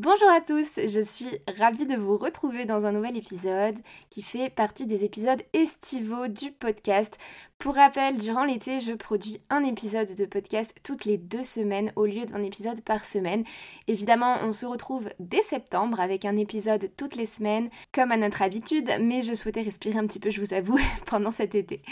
Bonjour 0.00 0.30
à 0.30 0.40
tous, 0.40 0.78
je 0.86 1.00
suis 1.00 1.40
ravie 1.58 1.84
de 1.84 1.96
vous 1.96 2.16
retrouver 2.18 2.66
dans 2.66 2.86
un 2.86 2.92
nouvel 2.92 3.16
épisode 3.16 3.74
qui 4.10 4.22
fait 4.22 4.48
partie 4.48 4.86
des 4.86 5.04
épisodes 5.04 5.42
estivaux 5.54 6.28
du 6.28 6.52
podcast. 6.52 7.18
Pour 7.58 7.74
rappel, 7.74 8.16
durant 8.18 8.44
l'été, 8.44 8.78
je 8.78 8.92
produis 8.92 9.40
un 9.50 9.64
épisode 9.64 10.14
de 10.14 10.26
podcast 10.26 10.72
toutes 10.84 11.04
les 11.04 11.18
deux 11.18 11.42
semaines 11.42 11.92
au 11.96 12.06
lieu 12.06 12.24
d'un 12.24 12.44
épisode 12.44 12.80
par 12.82 13.04
semaine. 13.04 13.42
Évidemment, 13.88 14.36
on 14.44 14.52
se 14.52 14.64
retrouve 14.64 15.08
dès 15.18 15.42
septembre 15.42 15.98
avec 15.98 16.24
un 16.24 16.36
épisode 16.36 16.88
toutes 16.96 17.16
les 17.16 17.26
semaines, 17.26 17.68
comme 17.90 18.12
à 18.12 18.16
notre 18.16 18.42
habitude, 18.42 18.88
mais 19.00 19.22
je 19.22 19.34
souhaitais 19.34 19.62
respirer 19.62 19.98
un 19.98 20.06
petit 20.06 20.20
peu, 20.20 20.30
je 20.30 20.40
vous 20.40 20.54
avoue, 20.54 20.78
pendant 21.06 21.32
cet 21.32 21.56
été. 21.56 21.82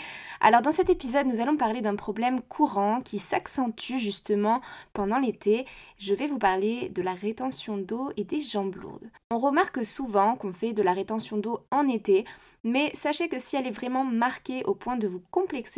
Alors 0.40 0.62
dans 0.62 0.70
cet 0.70 0.88
épisode, 0.88 1.26
nous 1.26 1.40
allons 1.40 1.56
parler 1.56 1.80
d'un 1.80 1.96
problème 1.96 2.42
courant 2.42 3.00
qui 3.00 3.18
s'accentue 3.18 3.96
justement 3.96 4.60
pendant 4.92 5.18
l'été. 5.18 5.64
Je 5.98 6.14
vais 6.14 6.28
vous 6.28 6.38
parler 6.38 6.90
de 6.90 7.02
la 7.02 7.14
rétention 7.14 7.76
d'eau 7.76 8.12
et 8.16 8.22
des 8.22 8.40
jambes 8.40 8.76
lourdes. 8.76 9.10
On 9.32 9.40
remarque 9.40 9.84
souvent 9.84 10.36
qu'on 10.36 10.52
fait 10.52 10.72
de 10.72 10.82
la 10.84 10.92
rétention 10.92 11.38
d'eau 11.38 11.58
en 11.72 11.88
été, 11.88 12.24
mais 12.62 12.92
sachez 12.94 13.28
que 13.28 13.40
si 13.40 13.56
elle 13.56 13.66
est 13.66 13.72
vraiment 13.72 14.04
marquée 14.04 14.62
au 14.64 14.74
point 14.74 14.96
de 14.96 15.08
vous 15.08 15.20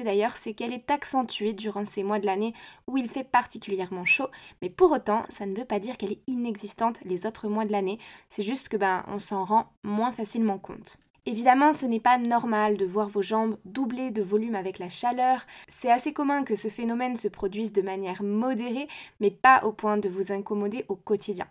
d'ailleurs, 0.05 0.33
c'est 0.33 0.55
qu'elle 0.55 0.73
est 0.73 0.91
accentuée 0.91 1.53
durant 1.53 1.85
ces 1.85 2.03
mois 2.03 2.19
de 2.19 2.27
l'année 2.27 2.55
où 2.87 2.97
il 2.97 3.09
fait 3.09 3.25
particulièrement 3.25 4.05
chaud, 4.05 4.29
mais 4.63 4.71
pour 4.71 4.93
autant, 4.93 5.23
ça 5.29 5.47
ne 5.47 5.57
veut 5.57 5.65
pas 5.65 5.79
dire 5.79 5.97
qu'elle 5.97 6.13
est 6.13 6.23
inexistante 6.27 7.01
les 7.05 7.27
autres 7.27 7.49
mois 7.49 7.65
de 7.65 7.73
l'année, 7.73 7.99
c'est 8.29 8.43
juste 8.43 8.69
que 8.69 8.77
ben 8.77 9.05
on 9.09 9.19
s'en 9.19 9.45
rend 9.45 9.73
moins 9.83 10.13
facilement 10.13 10.59
compte. 10.59 10.99
Évidemment, 11.27 11.75
ce 11.75 11.85
n'est 11.85 12.01
pas 12.01 12.17
normal 12.17 12.79
de 12.79 12.87
voir 12.87 13.07
vos 13.07 13.21
jambes 13.21 13.59
doubler 13.67 14.11
de 14.11 14.23
volume 14.23 14.55
avec 14.55 14.79
la 14.79 14.89
chaleur. 14.89 15.45
C'est 15.69 15.91
assez 15.91 16.15
commun 16.15 16.43
que 16.43 16.55
ce 16.55 16.69
phénomène 16.69 17.17
se 17.17 17.29
produise 17.29 17.75
de 17.75 17.83
manière 17.83 18.23
modérée, 18.23 18.89
mais 19.21 19.31
pas 19.31 19.63
au 19.65 19.73
point 19.73 19.99
de 19.99 20.09
vous 20.09 20.33
incommoder 20.33 20.87
au 20.89 20.97
quotidien. 20.97 21.47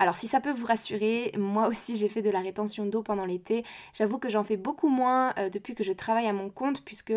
Alors 0.00 0.16
si 0.16 0.28
ça 0.28 0.40
peut 0.40 0.52
vous 0.52 0.66
rassurer, 0.66 1.32
moi 1.36 1.66
aussi 1.66 1.96
j'ai 1.96 2.08
fait 2.08 2.22
de 2.22 2.30
la 2.30 2.38
rétention 2.38 2.86
d'eau 2.86 3.02
pendant 3.02 3.24
l'été. 3.24 3.64
J'avoue 3.94 4.18
que 4.18 4.28
j'en 4.28 4.44
fais 4.44 4.56
beaucoup 4.56 4.88
moins 4.88 5.34
euh, 5.38 5.50
depuis 5.50 5.74
que 5.74 5.82
je 5.82 5.92
travaille 5.92 6.28
à 6.28 6.32
mon 6.32 6.50
compte 6.50 6.84
puisque 6.84 7.14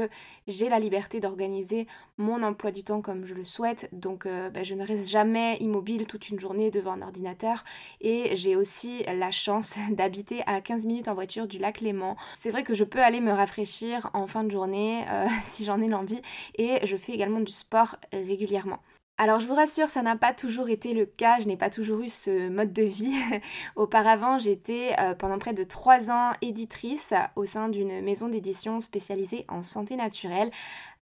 j'ai 0.48 0.68
la 0.68 0.80
liberté 0.80 1.20
d'organiser 1.20 1.86
mon 2.18 2.42
emploi 2.42 2.72
du 2.72 2.84
temps 2.84 3.02
comme 3.02 3.28
je 3.28 3.36
le 3.36 3.44
souhaite. 3.44 3.88
Donc 3.92 4.26
euh, 4.26 4.50
ben, 4.50 4.66
je 4.66 4.74
ne 4.74 4.84
reste 4.84 5.10
jamais 5.10 5.58
immobile 5.58 6.08
toute 6.08 6.30
une 6.30 6.40
journée 6.40 6.72
devant 6.72 6.94
un 6.94 7.04
ordinateur. 7.04 7.64
Et 8.02 8.36
j'ai 8.36 8.56
aussi 8.56 9.04
la 9.04 9.30
chance 9.30 9.76
d'habiter 9.92 10.42
à 10.48 10.60
15 10.60 10.88
minutes 10.88 11.08
en 11.08 11.14
voiture 11.14 11.48
du 11.48 11.60
lac 11.60 11.82
Léman. 11.82 12.16
C'est 12.34 12.50
vrai 12.50 12.64
que 12.64 12.74
je 12.74 12.84
peux 12.84 13.02
aller 13.02 13.22
me 13.22 13.32
rafraîchir 13.32 14.10
en 14.14 14.26
fin 14.26 14.44
de 14.44 14.50
journée 14.50 15.06
euh, 15.08 15.28
si 15.44 15.66
j'en 15.66 15.82
ai 15.82 15.88
l'envie. 15.88 16.22
Et 16.58 16.84
je 16.84 16.98
fais 16.98 17.14
également 17.14 17.42
du 17.42 17.52
sport 17.52 17.98
régulièrement. 18.12 18.80
Alors 19.24 19.40
je 19.40 19.46
vous 19.46 19.54
rassure, 19.54 19.88
ça 19.88 20.02
n'a 20.02 20.16
pas 20.16 20.34
toujours 20.34 20.70
été 20.70 20.96
le 20.96 21.06
cas, 21.06 21.40
je 21.40 21.48
n'ai 21.48 21.56
pas 21.56 21.70
toujours 21.70 22.00
eu 22.00 22.10
ce 22.10 22.50
mode 22.50 22.74
de 22.74 22.82
vie. 22.82 23.14
Auparavant, 23.76 24.40
j'étais 24.40 24.96
euh, 25.00 25.14
pendant 25.14 25.38
près 25.38 25.54
de 25.54 25.64
trois 25.64 26.10
ans 26.10 26.32
éditrice 26.42 27.14
au 27.36 27.46
sein 27.46 27.70
d'une 27.70 28.02
maison 28.02 28.30
d'édition 28.30 28.80
spécialisée 28.80 29.46
en 29.48 29.62
santé 29.62 29.96
naturelle. 29.96 30.50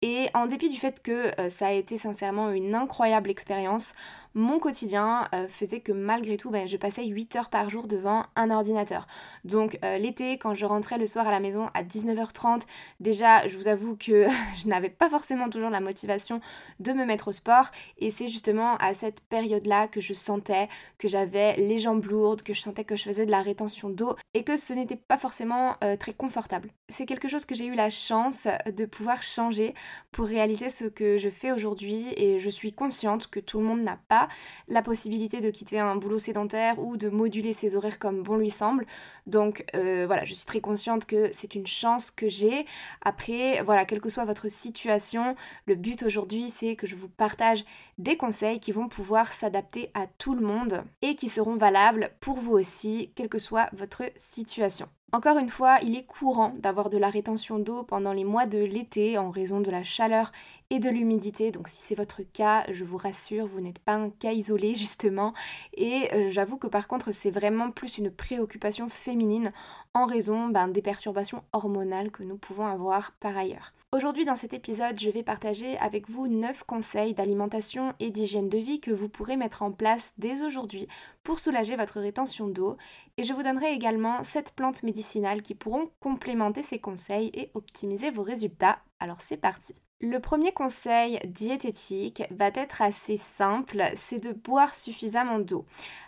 Et 0.03 0.29
en 0.35 0.47
dépit 0.47 0.69
du 0.69 0.77
fait 0.77 1.03
que 1.03 1.33
euh, 1.41 1.49
ça 1.49 1.67
a 1.67 1.73
été 1.73 1.97
sincèrement 1.97 2.51
une 2.51 2.77
incroyable 2.77 3.29
expérience, 3.29 3.97
mon 4.37 4.59
quotidien 4.59 5.29
euh, 5.35 5.49
faisait 5.49 5.81
que 5.81 5.93
malgré 5.93 6.37
tout, 6.37 6.51
ben, 6.51 6.69
je 6.69 6.77
passais 6.77 7.07
8 7.07 7.37
heures 7.37 7.49
par 7.49 7.71
jour 7.71 7.89
devant 7.89 8.27
un 8.37 8.51
ordinateur. 8.51 9.07
Donc 9.45 9.79
euh, 9.83 9.97
l'été, 9.97 10.37
quand 10.37 10.55
je 10.55 10.67
rentrais 10.67 10.99
le 10.99 11.07
soir 11.07 11.27
à 11.27 11.31
la 11.31 11.41
maison 11.41 11.71
à 11.73 11.83
19h30, 11.83 12.67
déjà, 13.01 13.49
je 13.49 13.57
vous 13.57 13.67
avoue 13.67 13.97
que 13.97 14.27
je 14.57 14.69
n'avais 14.69 14.91
pas 14.91 15.09
forcément 15.09 15.49
toujours 15.49 15.71
la 15.71 15.81
motivation 15.81 16.43
de 16.81 16.93
me 16.93 17.07
mettre 17.07 17.29
au 17.29 17.33
sport. 17.33 17.71
Et 17.97 18.11
c'est 18.11 18.29
justement 18.29 18.77
à 18.77 18.93
cette 18.93 19.23
période-là 19.23 19.89
que 19.89 20.03
je 20.03 20.13
sentais 20.13 20.69
que 20.99 21.09
j'avais 21.09 21.57
les 21.57 21.79
jambes 21.79 22.05
lourdes, 22.05 22.43
que 22.43 22.53
je 22.53 22.61
sentais 22.61 22.85
que 22.85 22.95
je 22.95 23.05
faisais 23.05 23.25
de 23.25 23.31
la 23.31 23.41
rétention 23.41 23.89
d'eau 23.89 24.17
et 24.35 24.45
que 24.45 24.57
ce 24.57 24.75
n'était 24.75 24.97
pas 24.97 25.17
forcément 25.17 25.77
euh, 25.83 25.97
très 25.97 26.13
confortable. 26.13 26.69
C'est 26.91 27.07
quelque 27.07 27.29
chose 27.29 27.47
que 27.47 27.55
j'ai 27.55 27.67
eu 27.67 27.75
la 27.75 27.89
chance 27.89 28.49
de 28.67 28.85
pouvoir 28.85 29.23
changer 29.23 29.73
pour 30.13 30.27
réaliser 30.27 30.69
ce 30.69 30.85
que 30.85 31.17
je 31.17 31.31
fais 31.31 31.53
aujourd'hui 31.53 32.13
et 32.19 32.39
je 32.39 32.51
suis 32.51 32.75
consciente 32.75 33.29
que 33.29 33.41
tout 33.41 33.61
le 33.61 33.65
monde 33.65 33.81
n'a 33.81 33.99
pas 34.09 34.26
la 34.69 34.83
possibilité 34.83 35.41
de 35.41 35.51
quitter 35.51 35.79
un 35.79 35.97
boulot 35.97 36.19
sédentaire 36.19 36.79
ou 36.79 36.97
de 36.97 37.09
moduler 37.09 37.53
ses 37.53 37.77
horaires 37.77 37.99
comme 37.99 38.23
bon 38.23 38.37
lui 38.37 38.51
semble. 38.51 38.87
Donc 39.27 39.65
euh, 39.75 40.05
voilà, 40.07 40.25
je 40.25 40.35
suis 40.35 40.47
très 40.47 40.61
consciente 40.61 41.07
que 41.07 41.31
c'est 41.33 41.55
une 41.55 41.67
chance 41.67 42.11
que 42.11 42.29
j'ai. 42.29 42.67
Après, 43.03 43.63
voilà, 43.63 43.85
quelle 43.85 44.01
que 44.01 44.09
soit 44.09 44.25
votre 44.25 44.49
situation, 44.49 45.37
le 45.67 45.75
but 45.75 46.03
aujourd'hui, 46.03 46.51
c'est 46.51 46.77
que 46.77 46.87
je 46.87 46.97
vous 46.97 47.09
partage 47.09 47.65
des 47.99 48.17
conseils 48.17 48.61
qui 48.61 48.73
vont 48.73 48.89
pouvoir 48.89 49.33
s'adapter 49.33 49.91
à 49.95 50.07
tout 50.07 50.35
le 50.35 50.47
monde 50.47 50.85
et 51.03 51.15
qui 51.15 51.29
seront 51.29 51.57
valables 51.57 52.11
pour 52.21 52.37
vous 52.37 52.53
aussi, 52.53 53.13
quelle 53.15 53.29
que 53.29 53.39
soit 53.39 53.69
votre 53.73 54.03
situation. 54.17 54.89
Encore 55.13 55.39
une 55.39 55.49
fois, 55.49 55.79
il 55.83 55.95
est 55.97 56.05
courant 56.05 56.53
d'avoir 56.59 56.91
de 56.91 56.99
la 56.99 57.09
rétention 57.09 57.61
d'eau 57.61 57.85
pendant 57.85 58.13
les 58.13 58.25
mois 58.25 58.45
de 58.45 58.59
l'été 58.59 59.19
en 59.19 59.31
raison 59.31 59.61
de 59.61 59.71
la 59.71 59.85
chaleur 59.85 60.33
et 60.69 60.81
de 60.81 60.91
l'humidité. 60.91 61.53
Donc 61.53 61.69
si 61.69 61.81
c'est 61.81 61.95
votre 61.95 62.23
cas, 62.23 62.65
je 62.73 62.83
vous 62.83 62.97
rassure, 62.97 63.47
vous 63.47 63.61
n'êtes 63.61 63.79
pas 63.79 63.95
un 63.95 64.11
cas 64.11 64.33
isolé 64.33 64.75
justement. 64.75 65.33
Et 65.75 66.13
euh, 66.13 66.29
j'avoue 66.31 66.57
que 66.57 66.67
par 66.67 66.89
contre, 66.89 67.13
c'est 67.13 67.31
vraiment 67.31 67.71
plus 67.71 67.99
une 67.99 68.11
préoccupation 68.11 68.89
féminine 68.89 69.53
en 69.97 70.05
raison 70.05 70.49
ben, 70.49 70.69
des 70.69 70.83
perturbations 70.83 71.43
hormonales 71.55 72.11
que 72.11 72.23
nous 72.23 72.37
pouvons 72.37 72.67
avoir 72.67 73.13
par 73.13 73.35
ailleurs. 73.35 73.73
Aujourd'hui 73.93 74.27
dans 74.27 74.35
cet 74.35 74.53
épisode, 74.53 75.01
je 75.01 75.09
vais 75.09 75.23
partager 75.23 75.79
avec 75.79 76.11
vous 76.11 76.29
9 76.29 76.65
conseils 76.65 77.15
d'alimentation 77.15 77.95
et 77.99 78.11
d'hygiène 78.11 78.51
de 78.51 78.59
vie 78.59 78.79
que 78.79 78.91
vous 78.91 79.09
pourrez 79.09 79.39
mettre 79.39 79.63
en 79.63 79.73
place 79.73 80.13
dès 80.19 80.43
aujourd'hui 80.43 80.87
pour 81.23 81.39
soulager 81.39 81.77
votre 81.77 81.99
rétention 81.99 82.47
d'eau 82.47 82.77
et 83.17 83.25
je 83.25 83.33
vous 83.33 83.43
donnerai 83.43 83.73
également 83.73 84.23
7 84.23 84.53
plantes 84.55 84.83
médicinales 84.83 85.41
qui 85.41 85.55
pourront 85.55 85.89
complémenter 85.99 86.63
ces 86.63 86.79
conseils 86.79 87.31
et 87.33 87.51
optimiser 87.55 88.11
vos 88.11 88.23
résultats. 88.23 88.81
Alors 89.01 89.23
c'est 89.23 89.39
parti 89.39 89.75
le 90.01 90.21
premier 90.21 90.53
conseil 90.53 91.19
diététique 91.25 92.23
va 92.31 92.49
être 92.55 92.83
assez 92.83 93.17
simple, 93.17 93.83
c'est 93.95 94.23
de 94.23 94.33
boire 94.33 94.75
suffisamment 94.75 95.39
d'eau. 95.39 95.65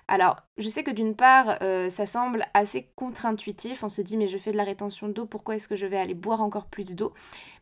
Alors, 0.09 0.37
je 0.59 0.69
sais 0.69 0.85
que 0.85 0.91
d'une 0.91 1.15
part, 1.15 1.59
euh, 1.63 1.89
ça 1.89 2.05
semble 2.05 2.45
assez 2.53 2.91
contre-intuitif. 2.97 3.83
On 3.83 3.89
se 3.89 4.03
dit, 4.03 4.19
mais 4.19 4.29
je 4.29 4.37
fais 4.37 4.53
de 4.53 4.59
la 4.59 4.65
rétention 4.65 5.09
d'eau, 5.09 5.25
pourquoi 5.25 5.57
est-ce 5.57 5.69
que 5.69 5.77
je 5.77 5.87
vais 5.87 5.97
aller 5.97 6.15
boire 6.15 6.43
encore 6.43 6.67
plus 6.67 6.95
d'eau? 6.95 7.15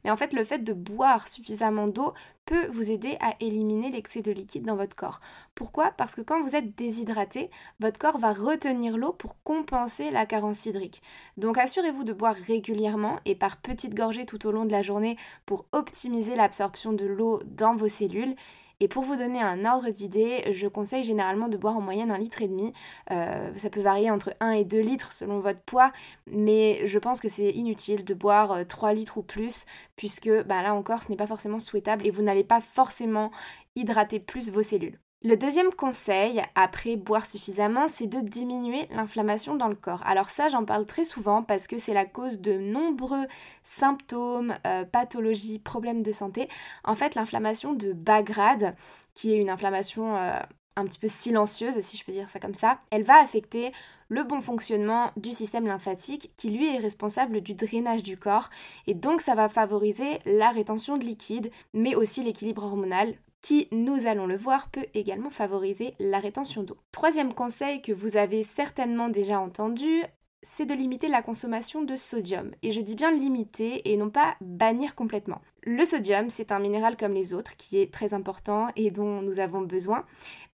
Mais 0.04 0.10
en 0.10 0.16
fait, 0.16 0.32
le 0.32 0.44
fait 0.44 0.59
de 0.59 0.72
boire 0.72 1.28
suffisamment 1.28 1.86
d'eau 1.86 2.12
peut 2.46 2.68
vous 2.68 2.90
aider 2.90 3.18
à 3.20 3.34
éliminer 3.40 3.90
l'excès 3.90 4.22
de 4.22 4.32
liquide 4.32 4.64
dans 4.64 4.76
votre 4.76 4.96
corps. 4.96 5.20
Pourquoi? 5.54 5.90
Parce 5.90 6.14
que 6.14 6.20
quand 6.22 6.40
vous 6.40 6.56
êtes 6.56 6.76
déshydraté, 6.76 7.50
votre 7.80 7.98
corps 7.98 8.18
va 8.18 8.32
retenir 8.32 8.96
l'eau 8.96 9.12
pour 9.12 9.36
compenser 9.42 10.10
la 10.10 10.24
carence 10.24 10.64
hydrique. 10.64 11.03
Donc, 11.36 11.59
assurez-vous 11.59 12.04
de 12.04 12.12
boire 12.12 12.36
régulièrement 12.47 13.18
et 13.24 13.34
par 13.34 13.56
petites 13.59 13.94
gorgées 13.94 14.26
tout 14.26 14.47
au 14.47 14.53
long 14.53 14.65
de 14.65 14.72
la 14.72 14.82
journée 14.82 15.16
pour 15.44 15.66
optimiser 15.72 16.36
l'absorption 16.36 16.92
de 16.92 17.04
l'eau 17.04 17.41
dans 17.44 17.74
vos 17.74 17.88
cellules. 17.88 18.36
Et 18.80 18.88
pour 18.88 19.04
vous 19.04 19.16
donner 19.16 19.40
un 19.40 19.64
ordre 19.64 19.88
d'idée, 19.88 20.44
je 20.52 20.68
conseille 20.68 21.02
généralement 21.02 21.48
de 21.48 21.56
boire 21.56 21.76
en 21.78 21.80
moyenne 21.80 22.10
un 22.10 22.18
litre 22.18 22.42
et 22.42 22.48
demi. 22.48 22.74
Euh, 23.10 23.50
ça 23.56 23.70
peut 23.70 23.80
varier 23.80 24.10
entre 24.10 24.34
1 24.40 24.50
et 24.50 24.64
2 24.64 24.80
litres 24.80 25.14
selon 25.14 25.40
votre 25.40 25.60
poids, 25.60 25.92
mais 26.26 26.86
je 26.86 26.98
pense 26.98 27.20
que 27.22 27.28
c'est 27.28 27.50
inutile 27.52 28.04
de 28.04 28.12
boire 28.12 28.66
3 28.66 28.90
euh, 28.90 28.92
litres 28.92 29.16
ou 29.16 29.22
plus, 29.22 29.64
puisque 29.96 30.28
bah, 30.44 30.62
là 30.62 30.74
encore, 30.74 31.02
ce 31.02 31.08
n'est 31.08 31.16
pas 31.16 31.26
forcément 31.26 31.58
souhaitable 31.58 32.06
et 32.06 32.10
vous 32.10 32.22
n'allez 32.22 32.44
pas 32.44 32.60
forcément 32.60 33.30
hydrater 33.76 34.20
plus 34.20 34.50
vos 34.50 34.62
cellules. 34.62 34.98
Le 35.26 35.36
deuxième 35.36 35.72
conseil, 35.72 36.40
après 36.54 36.94
boire 36.94 37.26
suffisamment, 37.26 37.88
c'est 37.88 38.06
de 38.06 38.20
diminuer 38.20 38.86
l'inflammation 38.92 39.56
dans 39.56 39.66
le 39.66 39.74
corps. 39.74 40.00
Alors 40.06 40.30
ça, 40.30 40.48
j'en 40.48 40.64
parle 40.64 40.86
très 40.86 41.04
souvent 41.04 41.42
parce 41.42 41.66
que 41.66 41.78
c'est 41.78 41.94
la 41.94 42.04
cause 42.04 42.40
de 42.40 42.52
nombreux 42.52 43.26
symptômes, 43.64 44.54
euh, 44.68 44.84
pathologies, 44.84 45.58
problèmes 45.58 46.04
de 46.04 46.12
santé. 46.12 46.48
En 46.84 46.94
fait, 46.94 47.16
l'inflammation 47.16 47.72
de 47.72 47.92
bas 47.92 48.22
grade, 48.22 48.76
qui 49.14 49.32
est 49.32 49.36
une 49.36 49.50
inflammation 49.50 50.16
euh, 50.16 50.38
un 50.76 50.84
petit 50.84 51.00
peu 51.00 51.08
silencieuse, 51.08 51.80
si 51.80 51.96
je 51.96 52.04
peux 52.04 52.12
dire 52.12 52.30
ça 52.30 52.38
comme 52.38 52.54
ça, 52.54 52.78
elle 52.90 53.02
va 53.02 53.20
affecter 53.20 53.72
le 54.08 54.22
bon 54.22 54.40
fonctionnement 54.40 55.10
du 55.16 55.32
système 55.32 55.66
lymphatique 55.66 56.30
qui 56.36 56.50
lui 56.50 56.72
est 56.72 56.78
responsable 56.78 57.40
du 57.40 57.54
drainage 57.54 58.04
du 58.04 58.16
corps 58.16 58.48
et 58.86 58.94
donc 58.94 59.20
ça 59.20 59.34
va 59.34 59.48
favoriser 59.48 60.20
la 60.24 60.50
rétention 60.50 60.96
de 60.96 61.02
liquide 61.02 61.50
mais 61.74 61.96
aussi 61.96 62.22
l'équilibre 62.22 62.62
hormonal 62.62 63.16
qui, 63.42 63.68
nous 63.72 64.06
allons 64.06 64.27
le 64.27 64.36
voir, 64.36 64.71
peut 64.71 64.86
également 64.94 65.30
favoriser 65.30 65.94
la 65.98 66.18
rétention 66.18 66.62
d'eau. 66.62 66.77
Troisième 66.92 67.33
conseil 67.33 67.83
que 67.83 67.92
vous 67.92 68.16
avez 68.16 68.42
certainement 68.42 69.09
déjà 69.09 69.38
entendu, 69.41 70.03
c'est 70.48 70.65
de 70.65 70.75
limiter 70.75 71.09
la 71.09 71.22
consommation 71.22 71.83
de 71.83 71.97
sodium. 71.97 72.53
Et 72.63 72.71
je 72.71 72.81
dis 72.81 72.95
bien 72.95 73.10
limiter 73.10 73.93
et 73.93 73.97
non 73.97 74.10
pas 74.10 74.37
bannir 74.41 74.95
complètement. 74.95 75.41
Le 75.63 75.84
sodium, 75.84 76.31
c'est 76.31 76.53
un 76.53 76.60
minéral 76.60 76.97
comme 76.97 77.15
les 77.15 77.34
autres 77.34 77.57
qui 77.57 77.81
est 77.81 77.93
très 77.93 78.15
important 78.15 78.69
et 78.77 78.93
dont 78.93 79.22
nous 79.22 79.41
avons 79.41 79.63
besoin. 79.63 80.04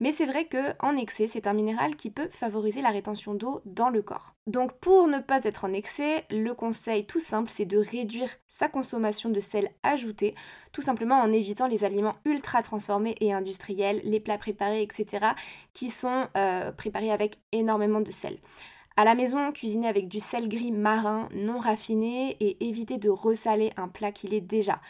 Mais 0.00 0.10
c'est 0.10 0.24
vrai 0.24 0.46
que 0.46 0.72
en 0.80 0.96
excès, 0.96 1.26
c'est 1.26 1.46
un 1.46 1.52
minéral 1.52 1.94
qui 1.94 2.08
peut 2.08 2.28
favoriser 2.30 2.80
la 2.80 2.88
rétention 2.88 3.34
d'eau 3.34 3.60
dans 3.66 3.90
le 3.90 4.00
corps. 4.00 4.34
Donc 4.46 4.72
pour 4.78 5.08
ne 5.08 5.18
pas 5.18 5.44
être 5.44 5.66
en 5.66 5.74
excès, 5.74 6.24
le 6.30 6.54
conseil 6.54 7.04
tout 7.04 7.20
simple, 7.20 7.50
c'est 7.50 7.66
de 7.66 7.76
réduire 7.76 8.30
sa 8.48 8.70
consommation 8.70 9.28
de 9.28 9.40
sel 9.40 9.68
ajouté, 9.82 10.34
tout 10.72 10.82
simplement 10.82 11.20
en 11.20 11.30
évitant 11.30 11.66
les 11.66 11.84
aliments 11.84 12.16
ultra 12.24 12.62
transformés 12.62 13.14
et 13.20 13.34
industriels, 13.34 14.00
les 14.04 14.20
plats 14.20 14.38
préparés, 14.38 14.80
etc., 14.80 15.26
qui 15.74 15.90
sont 15.90 16.28
euh, 16.38 16.72
préparés 16.72 17.12
avec 17.12 17.36
énormément 17.52 18.00
de 18.00 18.10
sel. 18.10 18.38
À 18.96 19.04
la 19.04 19.14
maison, 19.14 19.52
cuisiner 19.52 19.88
avec 19.88 20.08
du 20.08 20.18
sel 20.18 20.48
gris 20.48 20.72
marin 20.72 21.28
non 21.34 21.58
raffiné 21.58 22.36
et 22.40 22.66
éviter 22.66 22.98
de 22.98 23.08
ressaler 23.08 23.72
un 23.76 23.88
plat 23.88 24.12
qu'il 24.12 24.34
est 24.34 24.40
déjà. 24.40 24.80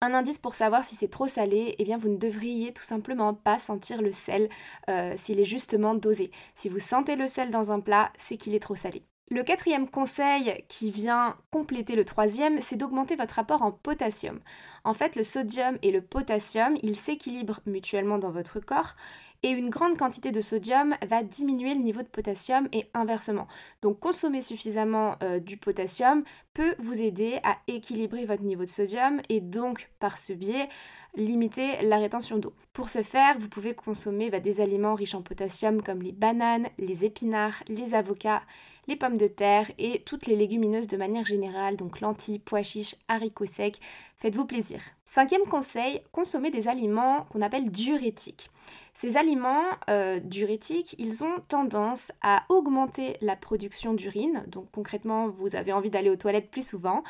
Un 0.00 0.14
indice 0.14 0.38
pour 0.38 0.54
savoir 0.54 0.84
si 0.84 0.94
c'est 0.94 1.08
trop 1.08 1.26
salé, 1.26 1.74
eh 1.78 1.84
bien 1.84 1.98
vous 1.98 2.08
ne 2.08 2.18
devriez 2.18 2.72
tout 2.72 2.84
simplement 2.84 3.34
pas 3.34 3.58
sentir 3.58 4.00
le 4.00 4.12
sel 4.12 4.48
euh, 4.88 5.14
s'il 5.16 5.40
est 5.40 5.44
justement 5.44 5.94
dosé. 5.94 6.30
Si 6.54 6.68
vous 6.68 6.78
sentez 6.78 7.16
le 7.16 7.26
sel 7.26 7.50
dans 7.50 7.72
un 7.72 7.80
plat, 7.80 8.12
c'est 8.16 8.36
qu'il 8.36 8.54
est 8.54 8.60
trop 8.60 8.76
salé. 8.76 9.02
Le 9.30 9.42
quatrième 9.42 9.90
conseil 9.90 10.64
qui 10.68 10.90
vient 10.90 11.36
compléter 11.50 11.96
le 11.96 12.06
troisième, 12.06 12.62
c'est 12.62 12.76
d'augmenter 12.76 13.14
votre 13.14 13.38
apport 13.38 13.60
en 13.60 13.72
potassium. 13.72 14.40
En 14.84 14.94
fait, 14.94 15.16
le 15.16 15.22
sodium 15.22 15.76
et 15.82 15.90
le 15.90 16.00
potassium, 16.00 16.76
ils 16.82 16.96
s'équilibrent 16.96 17.60
mutuellement 17.66 18.16
dans 18.16 18.30
votre 18.30 18.58
corps 18.58 18.94
et 19.42 19.50
une 19.50 19.70
grande 19.70 19.96
quantité 19.96 20.32
de 20.32 20.40
sodium 20.40 20.94
va 21.06 21.22
diminuer 21.22 21.74
le 21.74 21.80
niveau 21.80 22.02
de 22.02 22.08
potassium 22.08 22.68
et 22.72 22.88
inversement. 22.94 23.46
Donc 23.82 24.00
consommer 24.00 24.40
suffisamment 24.40 25.16
euh, 25.22 25.38
du 25.38 25.56
potassium 25.56 26.24
peut 26.54 26.74
vous 26.78 27.00
aider 27.00 27.38
à 27.44 27.56
équilibrer 27.68 28.24
votre 28.24 28.42
niveau 28.42 28.64
de 28.64 28.70
sodium 28.70 29.20
et 29.28 29.40
donc 29.40 29.90
par 30.00 30.18
ce 30.18 30.32
biais 30.32 30.68
limiter 31.16 31.82
la 31.82 31.98
rétention 31.98 32.38
d'eau. 32.38 32.52
Pour 32.72 32.88
ce 32.88 33.02
faire, 33.02 33.38
vous 33.38 33.48
pouvez 33.48 33.74
consommer 33.74 34.30
bah, 34.30 34.40
des 34.40 34.60
aliments 34.60 34.94
riches 34.94 35.14
en 35.14 35.22
potassium 35.22 35.82
comme 35.82 36.02
les 36.02 36.12
bananes, 36.12 36.68
les 36.78 37.04
épinards, 37.04 37.62
les 37.68 37.94
avocats, 37.94 38.42
les 38.86 38.96
pommes 38.96 39.18
de 39.18 39.26
terre 39.26 39.70
et 39.78 40.02
toutes 40.04 40.26
les 40.26 40.36
légumineuses 40.36 40.86
de 40.86 40.96
manière 40.96 41.26
générale, 41.26 41.76
donc 41.76 42.00
lentilles, 42.00 42.38
pois 42.38 42.62
chiches, 42.62 42.96
haricots 43.08 43.46
secs. 43.46 43.80
Faites-vous 44.20 44.46
plaisir. 44.46 44.80
Cinquième 45.04 45.44
conseil, 45.44 46.02
consommez 46.10 46.50
des 46.50 46.66
aliments 46.66 47.26
qu'on 47.30 47.40
appelle 47.40 47.70
diurétiques. 47.70 48.50
Ces 48.92 49.16
aliments 49.16 49.62
euh, 49.88 50.18
diurétiques, 50.18 50.96
ils 50.98 51.22
ont 51.22 51.36
tendance 51.46 52.10
à 52.20 52.42
augmenter 52.48 53.16
la 53.20 53.36
production 53.36 53.94
d'urine, 53.94 54.44
donc 54.48 54.66
concrètement 54.72 55.28
vous 55.28 55.54
avez 55.54 55.72
envie 55.72 55.88
d'aller 55.88 56.10
aux 56.10 56.16
toilettes 56.16 56.50
plus 56.50 56.66
souvent, 56.66 57.04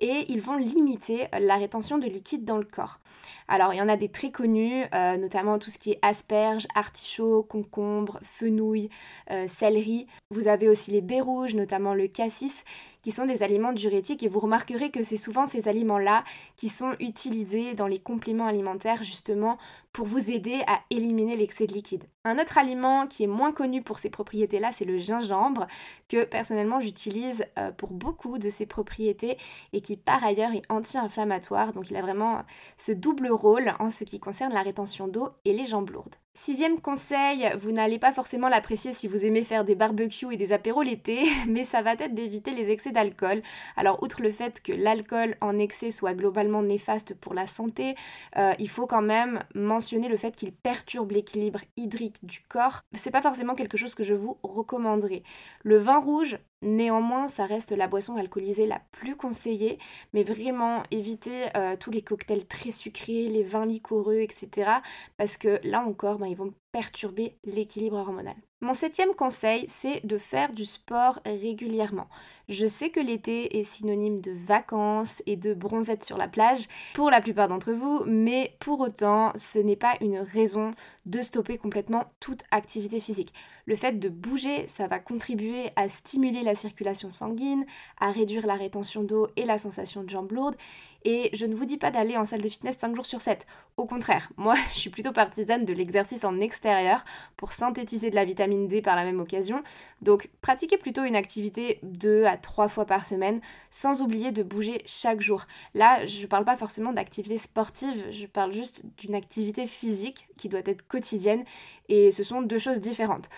et 0.00 0.26
ils 0.28 0.42
vont 0.42 0.56
limiter 0.56 1.28
la 1.32 1.56
rétention 1.56 1.96
de 1.96 2.06
liquide 2.06 2.44
dans 2.44 2.58
le 2.58 2.64
corps. 2.64 3.00
Alors 3.48 3.72
il 3.72 3.78
y 3.78 3.82
en 3.82 3.88
a 3.88 3.96
des 3.96 4.10
très 4.10 4.30
connus, 4.30 4.84
euh, 4.94 5.16
notamment 5.16 5.58
tout 5.58 5.70
ce 5.70 5.78
qui 5.78 5.92
est 5.92 5.98
asperges, 6.02 6.66
artichauts, 6.74 7.42
concombres, 7.42 8.18
fenouil, 8.22 8.90
euh, 9.30 9.48
céleri. 9.48 10.06
Vous 10.30 10.46
avez 10.46 10.68
aussi 10.68 10.90
les 10.90 11.00
baies 11.00 11.22
rouges, 11.22 11.54
notamment 11.54 11.94
le 11.94 12.06
cassis, 12.06 12.64
qui 13.02 13.10
sont 13.10 13.26
des 13.26 13.42
aliments 13.42 13.72
diurétiques 13.72 14.22
et 14.22 14.28
vous 14.28 14.40
remarquerez 14.40 14.90
que 14.90 15.02
c'est 15.02 15.16
souvent 15.16 15.46
ces 15.46 15.68
aliments-là 15.68 16.24
qui 16.56 16.68
sont 16.68 16.94
utilisés 17.00 17.74
dans 17.74 17.86
les 17.86 17.98
compléments 17.98 18.46
alimentaires 18.46 19.02
justement 19.02 19.58
pour 19.92 20.06
vous 20.06 20.30
aider 20.30 20.62
à 20.66 20.80
éliminer 20.90 21.36
l'excès 21.36 21.66
de 21.66 21.72
liquide. 21.72 22.04
Un 22.24 22.38
autre 22.38 22.58
aliment 22.58 23.06
qui 23.06 23.24
est 23.24 23.28
moins 23.28 23.50
connu 23.50 23.82
pour 23.82 23.98
ces 23.98 24.10
propriétés-là, 24.10 24.70
c'est 24.72 24.84
le 24.84 24.98
gingembre, 24.98 25.66
que 26.08 26.24
personnellement 26.24 26.80
j'utilise 26.80 27.44
euh, 27.58 27.72
pour 27.72 27.90
beaucoup 27.90 28.38
de 28.38 28.48
ses 28.48 28.66
propriétés 28.66 29.36
et 29.72 29.80
qui 29.80 29.96
par 29.96 30.22
ailleurs 30.22 30.52
est 30.52 30.70
anti-inflammatoire, 30.70 31.72
donc 31.72 31.90
il 31.90 31.96
a 31.96 32.02
vraiment 32.02 32.42
ce 32.76 32.92
double 32.92 33.32
rôle 33.32 33.74
en 33.80 33.90
ce 33.90 34.04
qui 34.04 34.20
concerne 34.20 34.52
la 34.52 34.62
rétention 34.62 35.08
d'eau 35.08 35.30
et 35.44 35.52
les 35.52 35.66
jambes 35.66 35.90
lourdes. 35.90 36.16
Sixième 36.42 36.80
conseil, 36.80 37.52
vous 37.58 37.70
n'allez 37.70 37.98
pas 37.98 38.14
forcément 38.14 38.48
l'apprécier 38.48 38.94
si 38.94 39.06
vous 39.06 39.26
aimez 39.26 39.44
faire 39.44 39.62
des 39.62 39.74
barbecues 39.74 40.32
et 40.32 40.38
des 40.38 40.54
apéros 40.54 40.80
l'été, 40.80 41.24
mais 41.46 41.64
ça 41.64 41.82
va 41.82 41.92
être 41.92 42.14
d'éviter 42.14 42.52
les 42.52 42.70
excès 42.70 42.92
d'alcool. 42.92 43.42
Alors 43.76 44.02
outre 44.02 44.22
le 44.22 44.32
fait 44.32 44.62
que 44.62 44.72
l'alcool 44.72 45.36
en 45.42 45.58
excès 45.58 45.90
soit 45.90 46.14
globalement 46.14 46.62
néfaste 46.62 47.12
pour 47.12 47.34
la 47.34 47.46
santé, 47.46 47.94
euh, 48.38 48.54
il 48.58 48.70
faut 48.70 48.86
quand 48.86 49.02
même 49.02 49.44
mentionner 49.54 50.08
le 50.08 50.16
fait 50.16 50.34
qu'il 50.34 50.52
perturbe 50.52 51.10
l'équilibre 51.10 51.60
hydrique 51.76 52.24
du 52.24 52.40
corps. 52.48 52.84
C'est 52.94 53.10
pas 53.10 53.20
forcément 53.20 53.54
quelque 53.54 53.76
chose 53.76 53.94
que 53.94 54.02
je 54.02 54.14
vous 54.14 54.38
recommanderais. 54.42 55.22
Le 55.62 55.76
vin 55.76 56.00
rouge, 56.00 56.38
Néanmoins, 56.62 57.28
ça 57.28 57.46
reste 57.46 57.72
la 57.72 57.88
boisson 57.88 58.16
alcoolisée 58.16 58.66
la 58.66 58.80
plus 58.92 59.16
conseillée, 59.16 59.78
mais 60.12 60.22
vraiment 60.22 60.82
évitez 60.90 61.46
euh, 61.56 61.76
tous 61.76 61.90
les 61.90 62.02
cocktails 62.02 62.46
très 62.46 62.70
sucrés, 62.70 63.28
les 63.28 63.42
vins 63.42 63.64
liquoreux, 63.64 64.20
etc. 64.20 64.70
Parce 65.16 65.38
que 65.38 65.58
là 65.66 65.80
encore, 65.82 66.18
ben, 66.18 66.26
ils 66.26 66.36
vont 66.36 66.52
perturber 66.72 67.38
l'équilibre 67.44 67.96
hormonal. 67.96 68.36
Mon 68.62 68.74
septième 68.74 69.14
conseil, 69.14 69.64
c'est 69.68 70.04
de 70.04 70.18
faire 70.18 70.52
du 70.52 70.66
sport 70.66 71.18
régulièrement. 71.24 72.08
Je 72.50 72.66
sais 72.66 72.90
que 72.90 72.98
l'été 72.98 73.58
est 73.58 73.64
synonyme 73.64 74.20
de 74.20 74.32
vacances 74.32 75.22
et 75.24 75.36
de 75.36 75.54
bronzette 75.54 76.04
sur 76.04 76.18
la 76.18 76.26
plage 76.26 76.66
pour 76.94 77.08
la 77.08 77.20
plupart 77.20 77.46
d'entre 77.46 77.72
vous, 77.72 78.02
mais 78.06 78.56
pour 78.58 78.80
autant, 78.80 79.32
ce 79.36 79.60
n'est 79.60 79.76
pas 79.76 79.94
une 80.00 80.18
raison 80.18 80.72
de 81.06 81.22
stopper 81.22 81.58
complètement 81.58 82.12
toute 82.18 82.42
activité 82.50 82.98
physique. 82.98 83.32
Le 83.66 83.76
fait 83.76 84.00
de 84.00 84.08
bouger, 84.08 84.66
ça 84.66 84.88
va 84.88 84.98
contribuer 84.98 85.70
à 85.76 85.88
stimuler 85.88 86.42
la 86.42 86.56
circulation 86.56 87.10
sanguine, 87.10 87.64
à 88.00 88.10
réduire 88.10 88.48
la 88.48 88.56
rétention 88.56 89.04
d'eau 89.04 89.28
et 89.36 89.44
la 89.44 89.56
sensation 89.56 90.02
de 90.02 90.10
jambes 90.10 90.32
lourdes. 90.32 90.56
Et 91.04 91.30
je 91.32 91.46
ne 91.46 91.54
vous 91.54 91.64
dis 91.66 91.78
pas 91.78 91.92
d'aller 91.92 92.16
en 92.16 92.24
salle 92.24 92.42
de 92.42 92.48
fitness 92.48 92.76
5 92.78 92.96
jours 92.96 93.06
sur 93.06 93.20
7. 93.20 93.46
Au 93.76 93.86
contraire, 93.86 94.28
moi 94.36 94.54
je 94.70 94.78
suis 94.78 94.90
plutôt 94.90 95.12
partisane 95.12 95.64
de 95.64 95.72
l'exercice 95.72 96.24
en 96.24 96.40
extérieur 96.40 97.04
pour 97.36 97.52
synthétiser 97.52 98.10
de 98.10 98.16
la 98.16 98.24
vitamine 98.24 98.49
Par 98.82 98.96
la 98.96 99.04
même 99.04 99.20
occasion. 99.20 99.62
Donc 100.02 100.30
pratiquez 100.40 100.78
plutôt 100.78 101.04
une 101.04 101.16
activité 101.16 101.78
2 101.82 102.24
à 102.24 102.36
3 102.36 102.68
fois 102.68 102.84
par 102.84 103.06
semaine 103.06 103.40
sans 103.70 104.02
oublier 104.02 104.32
de 104.32 104.42
bouger 104.42 104.82
chaque 104.86 105.20
jour. 105.20 105.44
Là, 105.74 106.04
je 106.06 106.22
ne 106.22 106.26
parle 106.26 106.44
pas 106.44 106.56
forcément 106.56 106.92
d'activité 106.92 107.38
sportive, 107.38 108.04
je 108.10 108.26
parle 108.26 108.52
juste 108.52 108.82
d'une 108.98 109.14
activité 109.14 109.66
physique 109.66 110.28
qui 110.36 110.48
doit 110.48 110.60
être 110.64 110.86
quotidienne 110.86 111.44
et 111.88 112.10
ce 112.10 112.22
sont 112.22 112.42
deux 112.42 112.58
choses 112.58 112.80
différentes. 112.80 113.28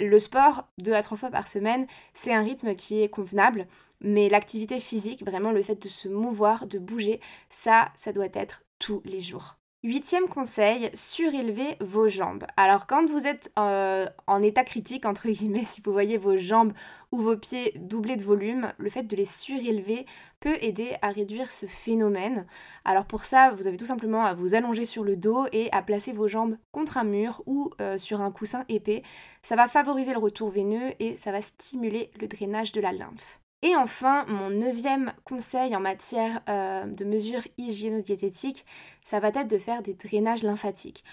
Le 0.00 0.18
sport, 0.18 0.64
deux 0.78 0.94
à 0.94 1.02
trois 1.02 1.18
fois 1.18 1.30
par 1.30 1.48
semaine, 1.48 1.86
c'est 2.14 2.32
un 2.32 2.42
rythme 2.42 2.74
qui 2.74 3.02
est 3.02 3.08
convenable, 3.08 3.66
mais 4.00 4.28
l'activité 4.28 4.80
physique, 4.80 5.24
vraiment 5.24 5.52
le 5.52 5.62
fait 5.62 5.82
de 5.82 5.88
se 5.88 6.08
mouvoir, 6.08 6.66
de 6.66 6.78
bouger, 6.78 7.20
ça, 7.48 7.92
ça 7.94 8.12
doit 8.12 8.28
être 8.32 8.62
tous 8.78 9.02
les 9.04 9.20
jours. 9.20 9.58
Huitième 9.84 10.28
conseil, 10.28 10.90
surélevez 10.94 11.76
vos 11.80 12.06
jambes. 12.06 12.44
Alors 12.56 12.86
quand 12.86 13.04
vous 13.04 13.26
êtes 13.26 13.50
euh, 13.58 14.06
en 14.28 14.40
état 14.40 14.62
critique, 14.62 15.04
entre 15.04 15.28
guillemets, 15.28 15.64
si 15.64 15.80
vous 15.80 15.90
voyez 15.92 16.18
vos 16.18 16.36
jambes 16.36 16.72
ou 17.10 17.18
vos 17.18 17.36
pieds 17.36 17.72
doublés 17.80 18.14
de 18.14 18.22
volume, 18.22 18.72
le 18.78 18.88
fait 18.90 19.02
de 19.02 19.16
les 19.16 19.24
surélever 19.24 20.06
peut 20.38 20.56
aider 20.60 20.94
à 21.02 21.08
réduire 21.08 21.50
ce 21.50 21.66
phénomène. 21.66 22.46
Alors 22.84 23.06
pour 23.06 23.24
ça, 23.24 23.50
vous 23.50 23.66
avez 23.66 23.76
tout 23.76 23.84
simplement 23.84 24.24
à 24.24 24.34
vous 24.34 24.54
allonger 24.54 24.84
sur 24.84 25.02
le 25.02 25.16
dos 25.16 25.46
et 25.50 25.68
à 25.72 25.82
placer 25.82 26.12
vos 26.12 26.28
jambes 26.28 26.56
contre 26.70 26.96
un 26.96 27.04
mur 27.04 27.42
ou 27.46 27.70
euh, 27.80 27.98
sur 27.98 28.20
un 28.20 28.30
coussin 28.30 28.64
épais. 28.68 29.02
Ça 29.42 29.56
va 29.56 29.66
favoriser 29.66 30.12
le 30.12 30.20
retour 30.20 30.48
veineux 30.48 30.92
et 31.00 31.16
ça 31.16 31.32
va 31.32 31.42
stimuler 31.42 32.12
le 32.20 32.28
drainage 32.28 32.70
de 32.70 32.80
la 32.80 32.92
lymphe. 32.92 33.41
Et 33.62 33.76
enfin, 33.76 34.24
mon 34.26 34.50
neuvième 34.50 35.12
conseil 35.24 35.76
en 35.76 35.80
matière 35.80 36.42
euh, 36.48 36.84
de 36.84 37.04
mesures 37.04 37.46
hygiéno-diététiques, 37.58 38.66
ça 39.04 39.20
va 39.20 39.28
être 39.28 39.48
de 39.48 39.58
faire 39.58 39.82
des 39.82 39.94
drainages 39.94 40.42
lymphatiques. 40.42 41.04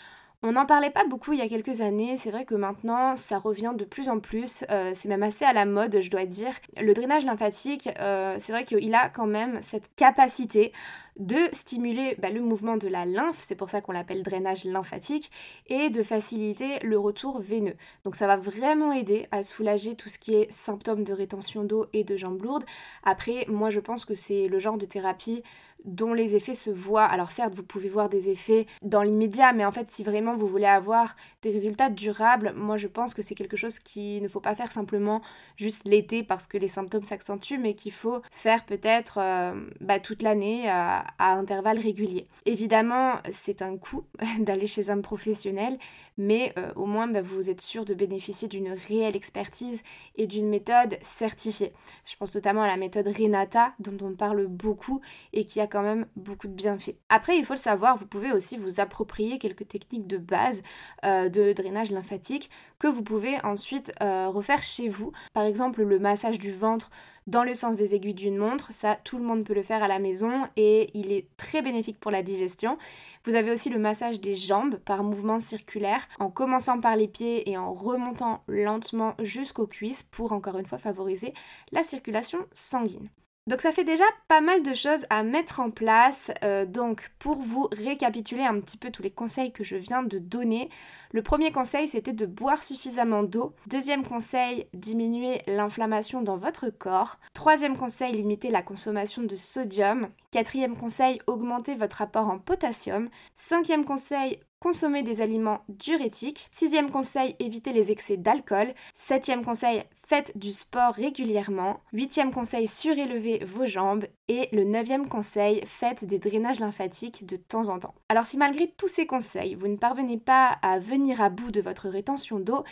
On 0.42 0.54
n'en 0.54 0.66
parlait 0.66 0.90
pas 0.90 1.04
beaucoup 1.04 1.34
il 1.34 1.40
y 1.40 1.42
a 1.42 1.50
quelques 1.50 1.82
années, 1.82 2.16
c'est 2.16 2.32
vrai 2.32 2.46
que 2.46 2.56
maintenant 2.56 3.18
ça 3.18 3.40
revient 3.40 3.74
de 3.76 3.84
plus 3.84 4.08
en 4.08 4.22
plus, 4.22 4.64
euh, 4.70 4.92
c'est 4.94 5.10
même 5.10 5.22
assez 5.22 5.44
à 5.44 5.52
la 5.52 5.66
mode 5.66 6.00
je 6.00 6.10
dois 6.10 6.26
dire. 6.26 6.54
Le 6.82 6.94
drainage 6.94 7.26
lymphatique, 7.26 7.90
euh, 8.00 8.38
c'est 8.40 8.54
vrai 8.54 8.64
qu'il 8.64 8.96
a 8.96 9.10
quand 9.10 9.26
même 9.26 9.62
cette 9.62 9.94
capacité 9.98 10.72
de 11.18 11.36
stimuler 11.52 12.16
bah, 12.20 12.30
le 12.30 12.40
mouvement 12.40 12.78
de 12.78 12.88
la 12.88 13.06
lymphe, 13.06 13.40
c'est 13.42 13.56
pour 13.56 13.68
ça 13.68 13.82
qu'on 13.82 13.92
l'appelle 13.92 14.24
drainage 14.24 14.64
lymphatique, 14.64 15.30
et 15.68 15.90
de 15.90 16.02
faciliter 16.04 16.80
le 16.84 16.98
retour 16.98 17.42
veineux. 17.42 17.76
Donc 18.06 18.16
ça 18.16 18.26
va 18.26 18.38
vraiment 18.38 18.94
aider 18.94 19.28
à 19.32 19.44
soulager 19.44 19.96
tout 19.96 20.08
ce 20.08 20.18
qui 20.18 20.36
est 20.36 20.50
symptômes 20.54 21.04
de 21.04 21.12
rétention 21.12 21.66
d'eau 21.66 21.88
et 21.92 22.06
de 22.06 22.16
jambes 22.16 22.42
lourdes. 22.42 22.64
Après, 23.04 23.46
moi 23.50 23.70
je 23.72 23.82
pense 23.82 24.06
que 24.06 24.16
c'est 24.16 24.48
le 24.48 24.58
genre 24.58 24.78
de 24.78 24.86
thérapie 24.86 25.44
dont 25.86 26.14
les 26.14 26.36
effets 26.36 26.54
se 26.54 26.70
voient. 26.70 27.06
Alors 27.06 27.32
certes, 27.32 27.56
vous 27.56 27.64
pouvez 27.64 27.90
voir 27.90 28.10
des 28.10 28.30
effets 28.30 28.66
dans 28.82 29.02
l'immédiat, 29.02 29.54
mais 29.54 29.66
en 29.66 29.72
fait, 29.72 29.92
si 29.92 30.04
vraiment 30.04 30.36
vous 30.36 30.48
voulez 30.48 30.66
avoir 30.66 31.16
des 31.42 31.52
résultats 31.52 31.90
durables, 31.90 32.54
moi 32.56 32.78
je 32.78 32.88
pense 32.88 33.14
que 33.14 33.22
c'est 33.22 33.36
quelque 33.36 33.58
chose 33.58 33.80
qu'il 33.80 34.22
ne 34.22 34.28
faut 34.28 34.40
pas 34.40 34.56
faire 34.56 34.72
simplement 34.72 35.22
juste 35.56 35.86
l'été 35.86 36.24
parce 36.24 36.48
que 36.48 36.58
les 36.58 36.68
symptômes 36.68 37.06
s'accentuent, 37.06 37.58
mais 37.58 37.74
qu'il 37.74 37.92
faut 37.92 38.22
faire 38.32 38.66
peut-être 38.66 39.20
euh, 39.20 39.54
bah, 39.82 40.00
toute 40.00 40.22
l'année, 40.22 40.70
à, 40.70 41.06
à 41.18 41.34
intervalles 41.34 41.80
réguliers. 41.80 42.28
Évidemment, 42.46 43.16
c'est 43.32 43.62
un 43.62 43.78
coût 43.78 44.06
d'aller 44.40 44.68
chez 44.68 44.90
un 44.90 45.02
professionnel, 45.02 45.78
mais 46.20 46.54
euh, 46.58 46.72
au 46.76 46.86
moins 46.86 47.08
bah, 47.08 47.22
vous 47.22 47.50
êtes 47.50 47.62
sûr 47.62 47.86
de 47.86 47.96
bénéficier 47.96 48.48
d'une 48.48 48.76
réelle 48.88 49.16
expertise 49.16 49.82
et 50.16 50.28
d'une 50.28 50.48
méthode 50.48 51.00
certifiée. 51.02 51.74
Je 52.06 52.16
pense 52.18 52.36
notamment 52.36 52.62
à 52.62 52.68
la 52.68 52.78
méthode 52.78 53.08
Renata, 53.08 53.74
dont 53.80 53.98
on 54.06 54.14
parle 54.14 54.46
beaucoup 54.46 55.02
et 55.34 55.46
qui 55.46 55.62
a 55.62 55.66
quand 55.66 55.82
même 55.82 56.06
beaucoup 56.16 56.48
de 56.48 56.54
bienfaits. 56.54 56.96
Après, 57.08 57.38
il 57.38 57.46
faut 57.46 57.54
le 57.54 57.60
savoir, 57.60 57.98
vous 57.98 58.06
pouvez 58.06 58.34
aussi 58.34 58.58
vous 58.58 58.80
approprier 58.82 59.40
quelques 59.40 59.68
techniques 59.68 60.08
de 60.08 60.18
base 60.18 60.62
euh, 61.06 61.30
de 61.30 61.54
drainage 61.54 61.92
lymphatique 61.92 62.50
que 62.80 62.88
vous 62.88 63.02
pouvez 63.02 63.38
ensuite 63.44 63.94
euh, 64.02 64.28
refaire 64.28 64.62
chez 64.62 64.90
vous. 64.90 65.14
Par 65.34 65.46
exemple, 65.46 65.84
le 65.84 66.00
massage 66.00 66.38
du 66.38 66.52
ventre 66.52 66.92
dans 67.30 67.44
le 67.44 67.54
sens 67.54 67.78
des 67.78 67.96
aiguilles 67.96 68.14
d'une 68.14 68.38
montre. 68.38 68.74
Ça, 68.74 68.98
tout 69.04 69.18
le 69.18 69.24
monde 69.24 69.44
peut 69.44 69.54
le 69.54 69.62
faire 69.62 69.84
à 69.84 69.88
la 69.88 70.00
maison 70.00 70.48
et 70.56 70.90
il 70.94 71.12
est 71.12 71.28
très 71.38 71.62
bénéfique 71.62 72.00
pour 72.00 72.12
la 72.12 72.24
digestion. 72.24 72.78
Vous 73.26 73.36
avez 73.36 73.52
aussi 73.52 73.70
le 73.70 73.80
massage 73.80 74.20
des 74.20 74.36
jambes 74.36 74.78
par 74.78 75.04
mouvement 75.04 75.40
circulaire 75.40 76.08
en 76.20 76.30
commençant 76.30 76.80
par 76.80 76.96
les 76.96 77.08
pieds 77.08 77.50
et 77.50 77.58
en 77.58 77.74
remontant 77.74 78.44
lentement 78.48 79.16
jusqu'aux 79.20 79.68
cuisses 79.68 80.04
pour 80.04 80.32
encore 80.34 80.58
une 80.58 80.66
fois 80.66 80.80
favoriser 80.80 81.34
la 81.72 81.84
circulation 81.84 82.40
sanguine. 82.52 83.08
Donc 83.50 83.62
ça 83.62 83.72
fait 83.72 83.84
déjà 83.84 84.04
pas 84.28 84.42
mal 84.42 84.62
de 84.62 84.76
choses 84.76 85.08
à 85.10 85.24
mettre 85.24 85.60
en 85.60 85.72
place. 85.72 86.30
Euh, 86.44 86.68
donc 86.68 87.10
pour 87.18 87.38
vous 87.38 87.68
récapituler 87.72 88.44
un 88.44 88.60
petit 88.60 88.78
peu 88.78 88.92
tous 88.92 89.02
les 89.02 89.10
conseils 89.10 89.52
que 89.52 89.64
je 89.64 89.76
viens 89.76 90.04
de 90.04 90.20
donner, 90.20 90.70
le 91.14 91.24
premier 91.24 91.52
conseil 91.52 91.88
c'était 91.88 92.14
de 92.14 92.28
boire 92.28 92.62
suffisamment 92.62 93.24
d'eau. 93.24 93.56
Deuxième 93.66 94.06
conseil, 94.06 94.68
diminuer 94.76 95.42
l'inflammation 95.48 96.22
dans 96.22 96.38
votre 96.38 96.70
corps. 96.70 97.18
Troisième 97.34 97.76
conseil, 97.76 98.14
limiter 98.14 98.52
la 98.52 98.62
consommation 98.62 99.24
de 99.24 99.34
sodium. 99.34 100.10
Quatrième 100.30 100.78
conseil, 100.78 101.20
augmenter 101.26 101.74
votre 101.74 102.04
apport 102.04 102.30
en 102.30 102.38
potassium. 102.38 103.10
Cinquième 103.34 103.84
conseil, 103.84 104.40
consommer 104.60 105.04
des 105.04 105.22
aliments 105.22 105.62
diurétiques. 105.70 106.48
Sixième 106.52 106.92
conseil, 106.92 107.36
éviter 107.40 107.72
les 107.74 107.92
excès 107.92 108.18
d'alcool. 108.18 108.74
Septième 108.94 109.44
conseil, 109.44 109.84
faites 110.06 110.38
du 110.38 110.52
sport 110.52 110.94
régulièrement. 110.94 111.80
Huitième 111.94 112.32
conseil, 112.32 112.68
surélevez 112.68 113.44
vos 113.46 113.66
jambes. 113.66 114.06
Et 114.28 114.50
le 114.52 114.64
neuvième 114.64 115.08
conseil, 115.08 115.62
faites 115.66 116.06
des 116.06 116.20
drainages 116.20 116.60
lymphatiques 116.60 117.26
de 117.26 117.36
temps 117.36 117.70
en 117.70 117.80
temps. 117.80 117.96
Alors 118.10 118.26
si 118.26 118.38
malgré 118.38 118.68
tous 118.68 118.88
ces 118.88 119.06
conseils, 119.06 119.56
vous 119.56 119.68
ne 119.68 119.78
parvenez 119.78 120.18
pas 120.18 120.58
à 120.62 120.80
venir 120.80 121.22
à 121.22 121.30
bout 121.30 121.52
de 121.52 121.62
votre 121.62 121.90
rétention 121.90 122.40
d'eau, 122.40 122.64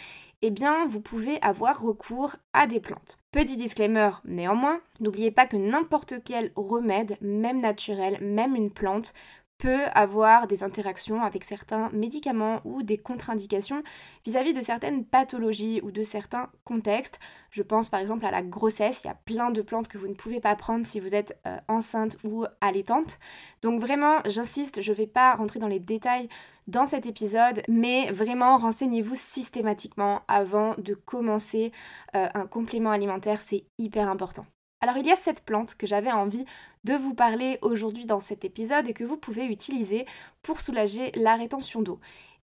eh 0.42 0.52
bien 0.52 0.86
vous 0.86 1.02
pouvez 1.02 1.42
avoir 1.42 1.82
recours 1.82 2.36
à 2.54 2.68
des 2.68 2.80
plantes. 2.80 3.18
Petit 3.32 3.58
disclaimer 3.58 4.12
néanmoins, 4.26 4.80
n'oubliez 5.00 5.32
pas 5.32 5.48
que 5.48 5.58
n'importe 5.58 6.24
quel 6.24 6.52
remède, 6.56 7.18
même 7.22 7.62
naturel, 7.62 8.18
même 8.22 8.56
une 8.56 8.72
plante, 8.72 9.14
peut 9.58 9.86
avoir 9.94 10.48
des 10.48 10.64
interactions 10.64 11.24
avec 11.24 11.44
certains 11.44 11.90
médicaments 11.90 12.62
ou 12.64 12.84
des 12.84 12.98
contre-indications 12.98 13.84
vis-à-vis 14.26 14.54
de 14.54 14.62
certaines 14.62 15.06
pathologies 15.06 15.82
ou 15.84 15.92
de 15.92 16.04
certains 16.04 16.50
contextes. 16.64 17.20
Je 17.50 17.64
pense 17.64 17.90
par 17.90 18.00
exemple 18.00 18.26
à 18.26 18.32
la 18.32 18.44
grossesse, 18.44 19.02
il 19.04 19.08
y 19.08 19.10
a 19.10 19.18
plein 19.26 19.52
de 19.52 19.62
plantes 19.62 19.88
que 19.88 19.98
vous 19.98 20.08
ne 20.08 20.14
pouvez 20.14 20.40
pas 20.40 20.56
prendre 20.56 20.86
si 20.86 21.00
vous 21.00 21.16
êtes 21.16 21.40
euh, 21.48 21.58
enceinte 21.68 22.18
ou 22.24 22.46
allaitante. 22.62 23.20
Donc 23.62 23.80
vraiment, 23.82 24.18
j'insiste, 24.26 24.82
je 24.82 24.92
ne 24.92 24.98
vais 24.98 25.08
pas 25.08 25.36
rentrer 25.36 25.60
dans 25.60 25.68
les 25.68 25.80
détails 25.80 26.30
dans 26.68 26.86
cet 26.86 27.06
épisode, 27.06 27.62
mais 27.70 28.12
vraiment 28.12 28.58
renseignez-vous 28.58 29.16
systématiquement 29.16 30.22
avant 30.28 30.76
de 30.78 30.94
commencer 30.94 31.72
euh, 32.16 32.28
un 32.34 32.46
complément 32.46 32.92
alimentaire, 32.92 33.42
c'est 33.42 33.64
hyper 33.78 34.10
important. 34.10 34.46
Alors 34.82 34.98
il 34.98 35.08
y 35.08 35.12
a 35.12 35.16
cette 35.16 35.44
plante 35.44 35.76
que 35.76 35.88
j'avais 35.88 36.12
envie 36.12 36.46
de 36.84 36.94
vous 36.94 37.14
parler 37.14 37.58
aujourd'hui 37.62 38.06
dans 38.06 38.20
cet 38.20 38.46
épisode 38.46 38.88
et 38.88 38.94
que 38.94 39.04
vous 39.04 39.18
pouvez 39.18 39.46
utiliser 39.46 40.06
pour 40.44 40.62
soulager 40.62 41.12
la 41.16 41.36
rétention 41.36 41.82
d'eau. 41.82 42.00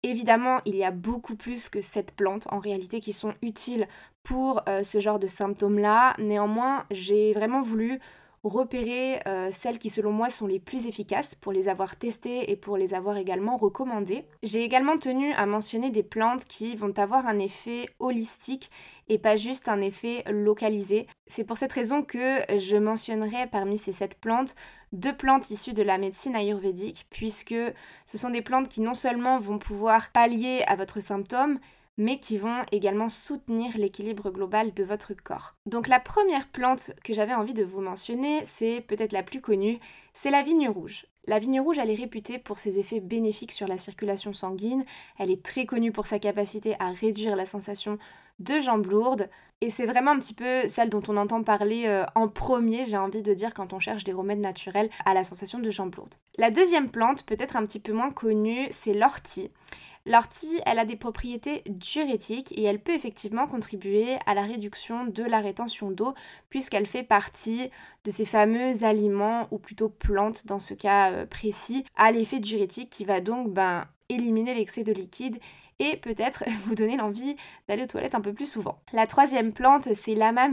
Évidemment, 0.03 0.61
il 0.65 0.75
y 0.75 0.83
a 0.83 0.91
beaucoup 0.91 1.35
plus 1.35 1.69
que 1.69 1.81
cette 1.81 2.15
plante 2.15 2.47
en 2.51 2.59
réalité 2.59 2.99
qui 2.99 3.13
sont 3.13 3.33
utiles 3.43 3.87
pour 4.23 4.61
euh, 4.67 4.83
ce 4.83 4.99
genre 4.99 5.19
de 5.19 5.27
symptômes-là. 5.27 6.15
Néanmoins, 6.17 6.85
j'ai 6.89 7.33
vraiment 7.33 7.61
voulu 7.61 7.99
repérer 8.43 9.19
euh, 9.27 9.49
celles 9.51 9.77
qui 9.77 9.89
selon 9.89 10.11
moi 10.11 10.29
sont 10.29 10.47
les 10.47 10.59
plus 10.59 10.87
efficaces 10.87 11.35
pour 11.35 11.51
les 11.51 11.69
avoir 11.69 11.95
testées 11.95 12.51
et 12.51 12.55
pour 12.55 12.77
les 12.77 12.93
avoir 12.93 13.17
également 13.17 13.57
recommandées. 13.57 14.25
J'ai 14.43 14.63
également 14.63 14.97
tenu 14.97 15.31
à 15.33 15.45
mentionner 15.45 15.91
des 15.91 16.03
plantes 16.03 16.45
qui 16.45 16.75
vont 16.75 16.97
avoir 16.97 17.27
un 17.27 17.39
effet 17.39 17.87
holistique 17.99 18.71
et 19.09 19.19
pas 19.19 19.35
juste 19.35 19.67
un 19.67 19.81
effet 19.81 20.23
localisé. 20.29 21.07
C'est 21.27 21.43
pour 21.43 21.57
cette 21.57 21.73
raison 21.73 22.01
que 22.01 22.39
je 22.57 22.77
mentionnerai 22.77 23.47
parmi 23.47 23.77
ces 23.77 23.91
sept 23.91 24.19
plantes 24.19 24.55
deux 24.91 25.15
plantes 25.15 25.49
issues 25.51 25.73
de 25.73 25.83
la 25.83 25.97
médecine 25.97 26.35
ayurvédique 26.35 27.07
puisque 27.09 27.55
ce 28.05 28.17
sont 28.17 28.29
des 28.29 28.41
plantes 28.41 28.67
qui 28.67 28.81
non 28.81 28.93
seulement 28.93 29.39
vont 29.39 29.57
pouvoir 29.57 30.11
pallier 30.11 30.63
à 30.67 30.75
votre 30.75 30.99
symptôme, 30.99 31.59
mais 31.97 32.17
qui 32.17 32.37
vont 32.37 32.61
également 32.71 33.09
soutenir 33.09 33.77
l'équilibre 33.77 34.31
global 34.31 34.73
de 34.73 34.83
votre 34.83 35.13
corps. 35.13 35.55
Donc 35.65 35.87
la 35.87 35.99
première 35.99 36.47
plante 36.47 36.91
que 37.03 37.13
j'avais 37.13 37.33
envie 37.33 37.53
de 37.53 37.63
vous 37.63 37.81
mentionner, 37.81 38.41
c'est 38.45 38.81
peut-être 38.81 39.11
la 39.11 39.23
plus 39.23 39.41
connue, 39.41 39.79
c'est 40.13 40.31
la 40.31 40.43
vigne 40.43 40.69
rouge. 40.69 41.05
La 41.25 41.37
vigne 41.37 41.61
rouge, 41.61 41.77
elle 41.77 41.91
est 41.91 41.95
réputée 41.95 42.39
pour 42.39 42.57
ses 42.57 42.79
effets 42.79 42.99
bénéfiques 42.99 43.51
sur 43.51 43.67
la 43.67 43.77
circulation 43.77 44.33
sanguine, 44.33 44.83
elle 45.19 45.29
est 45.29 45.43
très 45.43 45.65
connue 45.65 45.91
pour 45.91 46.07
sa 46.07 46.17
capacité 46.17 46.75
à 46.79 46.91
réduire 46.91 47.35
la 47.35 47.45
sensation 47.45 47.99
de 48.39 48.59
jambes 48.59 48.87
lourdes, 48.87 49.29
et 49.63 49.69
c'est 49.69 49.85
vraiment 49.85 50.11
un 50.11 50.19
petit 50.19 50.33
peu 50.33 50.67
celle 50.67 50.89
dont 50.89 51.03
on 51.07 51.17
entend 51.17 51.43
parler 51.43 51.83
euh, 51.85 52.03
en 52.15 52.27
premier, 52.27 52.83
j'ai 52.85 52.97
envie 52.97 53.21
de 53.21 53.33
dire, 53.35 53.53
quand 53.53 53.73
on 53.73 53.79
cherche 53.79 54.03
des 54.03 54.11
remèdes 54.11 54.39
naturels 54.39 54.89
à 55.05 55.13
la 55.13 55.23
sensation 55.23 55.59
de 55.59 55.69
jambes 55.69 55.93
lourdes. 55.95 56.15
La 56.39 56.49
deuxième 56.49 56.89
plante, 56.89 57.23
peut-être 57.27 57.55
un 57.55 57.65
petit 57.67 57.79
peu 57.79 57.93
moins 57.93 58.09
connue, 58.09 58.65
c'est 58.71 58.95
l'ortie. 58.95 59.51
L'ortie, 60.05 60.59
elle 60.65 60.79
a 60.79 60.85
des 60.85 60.95
propriétés 60.95 61.63
diurétiques 61.69 62.51
et 62.57 62.63
elle 62.63 62.79
peut 62.79 62.93
effectivement 62.93 63.47
contribuer 63.47 64.17
à 64.25 64.33
la 64.33 64.43
réduction 64.43 65.05
de 65.05 65.23
la 65.23 65.39
rétention 65.39 65.91
d'eau 65.91 66.13
puisqu'elle 66.49 66.87
fait 66.87 67.03
partie 67.03 67.69
de 68.03 68.09
ces 68.11 68.25
fameux 68.25 68.83
aliments 68.83 69.47
ou 69.51 69.59
plutôt 69.59 69.89
plantes 69.89 70.47
dans 70.47 70.59
ce 70.59 70.73
cas 70.73 71.11
euh, 71.11 71.25
précis 71.25 71.85
à 71.95 72.11
l'effet 72.11 72.39
diurétique 72.39 72.89
qui 72.89 73.05
va 73.05 73.21
donc 73.21 73.53
ben, 73.53 73.85
éliminer 74.09 74.55
l'excès 74.55 74.83
de 74.83 74.91
liquide 74.91 75.37
et 75.81 75.97
peut-être 75.97 76.43
vous 76.63 76.75
donner 76.75 76.97
l'envie 76.97 77.35
d'aller 77.67 77.83
aux 77.83 77.87
toilettes 77.87 78.15
un 78.15 78.21
peu 78.21 78.33
plus 78.33 78.49
souvent. 78.49 78.79
La 78.93 79.07
troisième 79.07 79.51
plante, 79.53 79.93
c'est 79.93 80.15
l'ama 80.15 80.47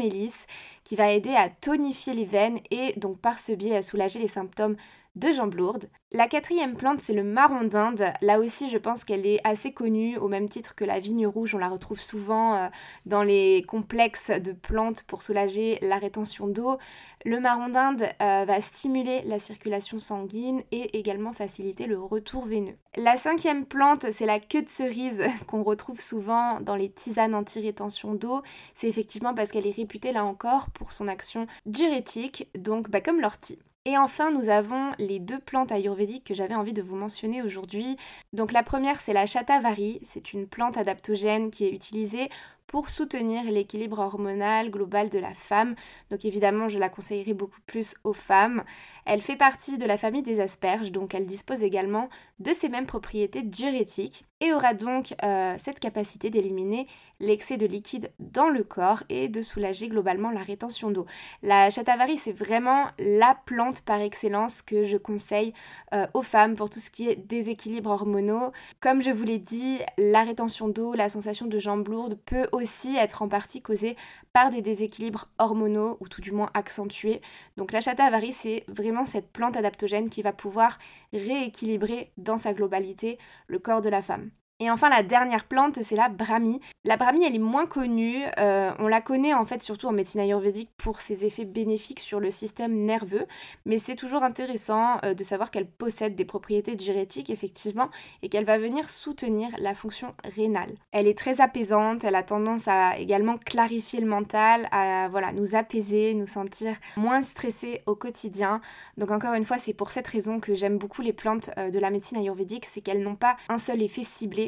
qui 0.84 0.96
va 0.96 1.10
aider 1.12 1.34
à 1.34 1.48
tonifier 1.48 2.14
les 2.14 2.24
veines 2.24 2.58
et 2.70 2.98
donc 2.98 3.18
par 3.18 3.38
ce 3.38 3.52
biais 3.52 3.76
à 3.76 3.82
soulager 3.82 4.18
les 4.18 4.28
symptômes 4.28 4.76
de 5.18 5.32
jambes 5.32 5.54
lourdes. 5.54 5.88
La 6.10 6.26
quatrième 6.26 6.74
plante, 6.74 7.00
c'est 7.00 7.12
le 7.12 7.22
marron 7.22 7.64
d'Inde. 7.64 8.12
Là 8.22 8.40
aussi, 8.40 8.70
je 8.70 8.78
pense 8.78 9.04
qu'elle 9.04 9.26
est 9.26 9.40
assez 9.44 9.72
connue, 9.72 10.16
au 10.16 10.28
même 10.28 10.48
titre 10.48 10.74
que 10.74 10.84
la 10.84 11.00
vigne 11.00 11.26
rouge. 11.26 11.54
On 11.54 11.58
la 11.58 11.68
retrouve 11.68 12.00
souvent 12.00 12.54
euh, 12.54 12.68
dans 13.04 13.22
les 13.22 13.62
complexes 13.68 14.30
de 14.30 14.52
plantes 14.52 15.02
pour 15.02 15.20
soulager 15.20 15.78
la 15.82 15.98
rétention 15.98 16.46
d'eau. 16.46 16.78
Le 17.26 17.40
marron 17.40 17.68
d'Inde 17.68 18.04
euh, 18.22 18.44
va 18.46 18.60
stimuler 18.60 19.20
la 19.26 19.38
circulation 19.38 19.98
sanguine 19.98 20.62
et 20.70 20.98
également 20.98 21.34
faciliter 21.34 21.86
le 21.86 22.00
retour 22.00 22.46
veineux. 22.46 22.76
La 22.96 23.16
cinquième 23.16 23.66
plante, 23.66 24.10
c'est 24.10 24.24
la 24.24 24.40
queue 24.40 24.62
de 24.62 24.68
cerise 24.68 25.22
qu'on 25.46 25.62
retrouve 25.62 26.00
souvent 26.00 26.60
dans 26.60 26.76
les 26.76 26.90
tisanes 26.90 27.34
anti-rétention 27.34 28.14
d'eau. 28.14 28.42
C'est 28.72 28.88
effectivement 28.88 29.34
parce 29.34 29.50
qu'elle 29.50 29.66
est 29.66 29.76
réputée 29.76 30.12
là 30.12 30.24
encore 30.24 30.70
pour 30.70 30.92
son 30.92 31.06
action 31.06 31.46
diurétique, 31.66 32.48
donc 32.56 32.88
bah, 32.88 33.02
comme 33.02 33.20
l'ortie. 33.20 33.58
Et 33.88 33.96
enfin, 33.96 34.30
nous 34.30 34.50
avons 34.50 34.92
les 34.98 35.18
deux 35.18 35.38
plantes 35.38 35.72
ayurvédiques 35.72 36.24
que 36.24 36.34
j'avais 36.34 36.54
envie 36.54 36.74
de 36.74 36.82
vous 36.82 36.94
mentionner 36.94 37.40
aujourd'hui. 37.40 37.96
Donc 38.34 38.52
la 38.52 38.62
première, 38.62 39.00
c'est 39.00 39.14
la 39.14 39.24
chatavari. 39.24 39.98
C'est 40.02 40.34
une 40.34 40.46
plante 40.46 40.76
adaptogène 40.76 41.50
qui 41.50 41.64
est 41.64 41.72
utilisée 41.72 42.28
pour 42.68 42.90
soutenir 42.90 43.42
l'équilibre 43.50 43.98
hormonal 43.98 44.70
global 44.70 45.08
de 45.08 45.18
la 45.18 45.34
femme. 45.34 45.74
Donc 46.10 46.24
évidemment, 46.24 46.68
je 46.68 46.78
la 46.78 46.88
conseillerais 46.88 47.32
beaucoup 47.32 47.60
plus 47.66 47.96
aux 48.04 48.12
femmes. 48.12 48.62
Elle 49.04 49.22
fait 49.22 49.36
partie 49.36 49.78
de 49.78 49.86
la 49.86 49.96
famille 49.96 50.22
des 50.22 50.38
asperges, 50.38 50.92
donc 50.92 51.14
elle 51.14 51.26
dispose 51.26 51.64
également 51.64 52.08
de 52.38 52.52
ces 52.52 52.68
mêmes 52.68 52.86
propriétés 52.86 53.42
diurétiques 53.42 54.26
et 54.40 54.52
aura 54.52 54.74
donc 54.74 55.14
euh, 55.24 55.54
cette 55.58 55.80
capacité 55.80 56.30
d'éliminer 56.30 56.86
l'excès 57.20 57.56
de 57.56 57.66
liquide 57.66 58.12
dans 58.20 58.48
le 58.48 58.62
corps 58.62 59.02
et 59.08 59.28
de 59.28 59.42
soulager 59.42 59.88
globalement 59.88 60.30
la 60.30 60.42
rétention 60.42 60.90
d'eau. 60.90 61.06
La 61.42 61.70
chatavari, 61.70 62.16
c'est 62.16 62.32
vraiment 62.32 62.86
la 62.98 63.36
plante 63.46 63.82
par 63.82 64.00
excellence 64.00 64.62
que 64.62 64.84
je 64.84 64.96
conseille 64.96 65.52
euh, 65.94 66.06
aux 66.14 66.22
femmes 66.22 66.54
pour 66.54 66.70
tout 66.70 66.78
ce 66.78 66.90
qui 66.90 67.08
est 67.08 67.16
déséquilibre 67.16 67.90
hormonaux. 67.90 68.52
Comme 68.80 69.02
je 69.02 69.10
vous 69.10 69.24
l'ai 69.24 69.38
dit, 69.38 69.78
la 69.96 70.22
rétention 70.22 70.68
d'eau, 70.68 70.94
la 70.94 71.08
sensation 71.08 71.46
de 71.46 71.58
jambes 71.58 71.88
lourdes 71.88 72.18
peut 72.24 72.46
aussi 72.58 72.96
être 72.96 73.22
en 73.22 73.28
partie 73.28 73.62
causée 73.62 73.96
par 74.32 74.50
des 74.50 74.62
déséquilibres 74.62 75.28
hormonaux 75.38 75.96
ou 76.00 76.08
tout 76.08 76.20
du 76.20 76.32
moins 76.32 76.50
accentués. 76.54 77.22
Donc 77.56 77.72
la 77.72 77.80
chatavari, 77.80 78.32
c'est 78.32 78.64
vraiment 78.68 79.04
cette 79.04 79.32
plante 79.32 79.56
adaptogène 79.56 80.10
qui 80.10 80.22
va 80.22 80.32
pouvoir 80.32 80.78
rééquilibrer 81.12 82.12
dans 82.16 82.36
sa 82.36 82.52
globalité 82.52 83.18
le 83.46 83.58
corps 83.58 83.80
de 83.80 83.88
la 83.88 84.02
femme. 84.02 84.30
Et 84.60 84.70
enfin, 84.70 84.88
la 84.88 85.04
dernière 85.04 85.44
plante, 85.44 85.80
c'est 85.82 85.94
la 85.94 86.08
brahmi. 86.08 86.60
La 86.84 86.96
brahmi, 86.96 87.24
elle 87.24 87.36
est 87.36 87.38
moins 87.38 87.66
connue. 87.66 88.24
Euh, 88.38 88.72
on 88.80 88.88
la 88.88 89.00
connaît 89.00 89.32
en 89.32 89.44
fait 89.44 89.62
surtout 89.62 89.86
en 89.86 89.92
médecine 89.92 90.20
ayurvédique 90.20 90.70
pour 90.76 90.98
ses 90.98 91.24
effets 91.24 91.44
bénéfiques 91.44 92.00
sur 92.00 92.18
le 92.18 92.32
système 92.32 92.74
nerveux. 92.74 93.26
Mais 93.66 93.78
c'est 93.78 93.94
toujours 93.94 94.24
intéressant 94.24 94.98
euh, 95.04 95.14
de 95.14 95.22
savoir 95.22 95.52
qu'elle 95.52 95.68
possède 95.68 96.16
des 96.16 96.24
propriétés 96.24 96.74
diurétiques, 96.74 97.30
effectivement, 97.30 97.88
et 98.22 98.28
qu'elle 98.28 98.44
va 98.44 98.58
venir 98.58 98.90
soutenir 98.90 99.48
la 99.60 99.74
fonction 99.74 100.12
rénale. 100.24 100.74
Elle 100.90 101.06
est 101.06 101.16
très 101.16 101.40
apaisante. 101.40 102.02
Elle 102.02 102.16
a 102.16 102.24
tendance 102.24 102.66
à 102.66 102.98
également 102.98 103.38
clarifier 103.38 104.00
le 104.00 104.08
mental, 104.08 104.66
à 104.72 105.06
voilà, 105.08 105.30
nous 105.30 105.54
apaiser, 105.54 106.14
nous 106.14 106.26
sentir 106.26 106.74
moins 106.96 107.22
stressés 107.22 107.82
au 107.86 107.94
quotidien. 107.94 108.60
Donc 108.96 109.12
encore 109.12 109.34
une 109.34 109.44
fois, 109.44 109.56
c'est 109.56 109.72
pour 109.72 109.92
cette 109.92 110.08
raison 110.08 110.40
que 110.40 110.54
j'aime 110.54 110.78
beaucoup 110.78 111.02
les 111.02 111.12
plantes 111.12 111.50
euh, 111.58 111.70
de 111.70 111.78
la 111.78 111.90
médecine 111.90 112.18
ayurvédique, 112.18 112.64
c'est 112.64 112.80
qu'elles 112.80 113.04
n'ont 113.04 113.14
pas 113.14 113.36
un 113.48 113.58
seul 113.58 113.82
effet 113.82 114.02
ciblé 114.02 114.47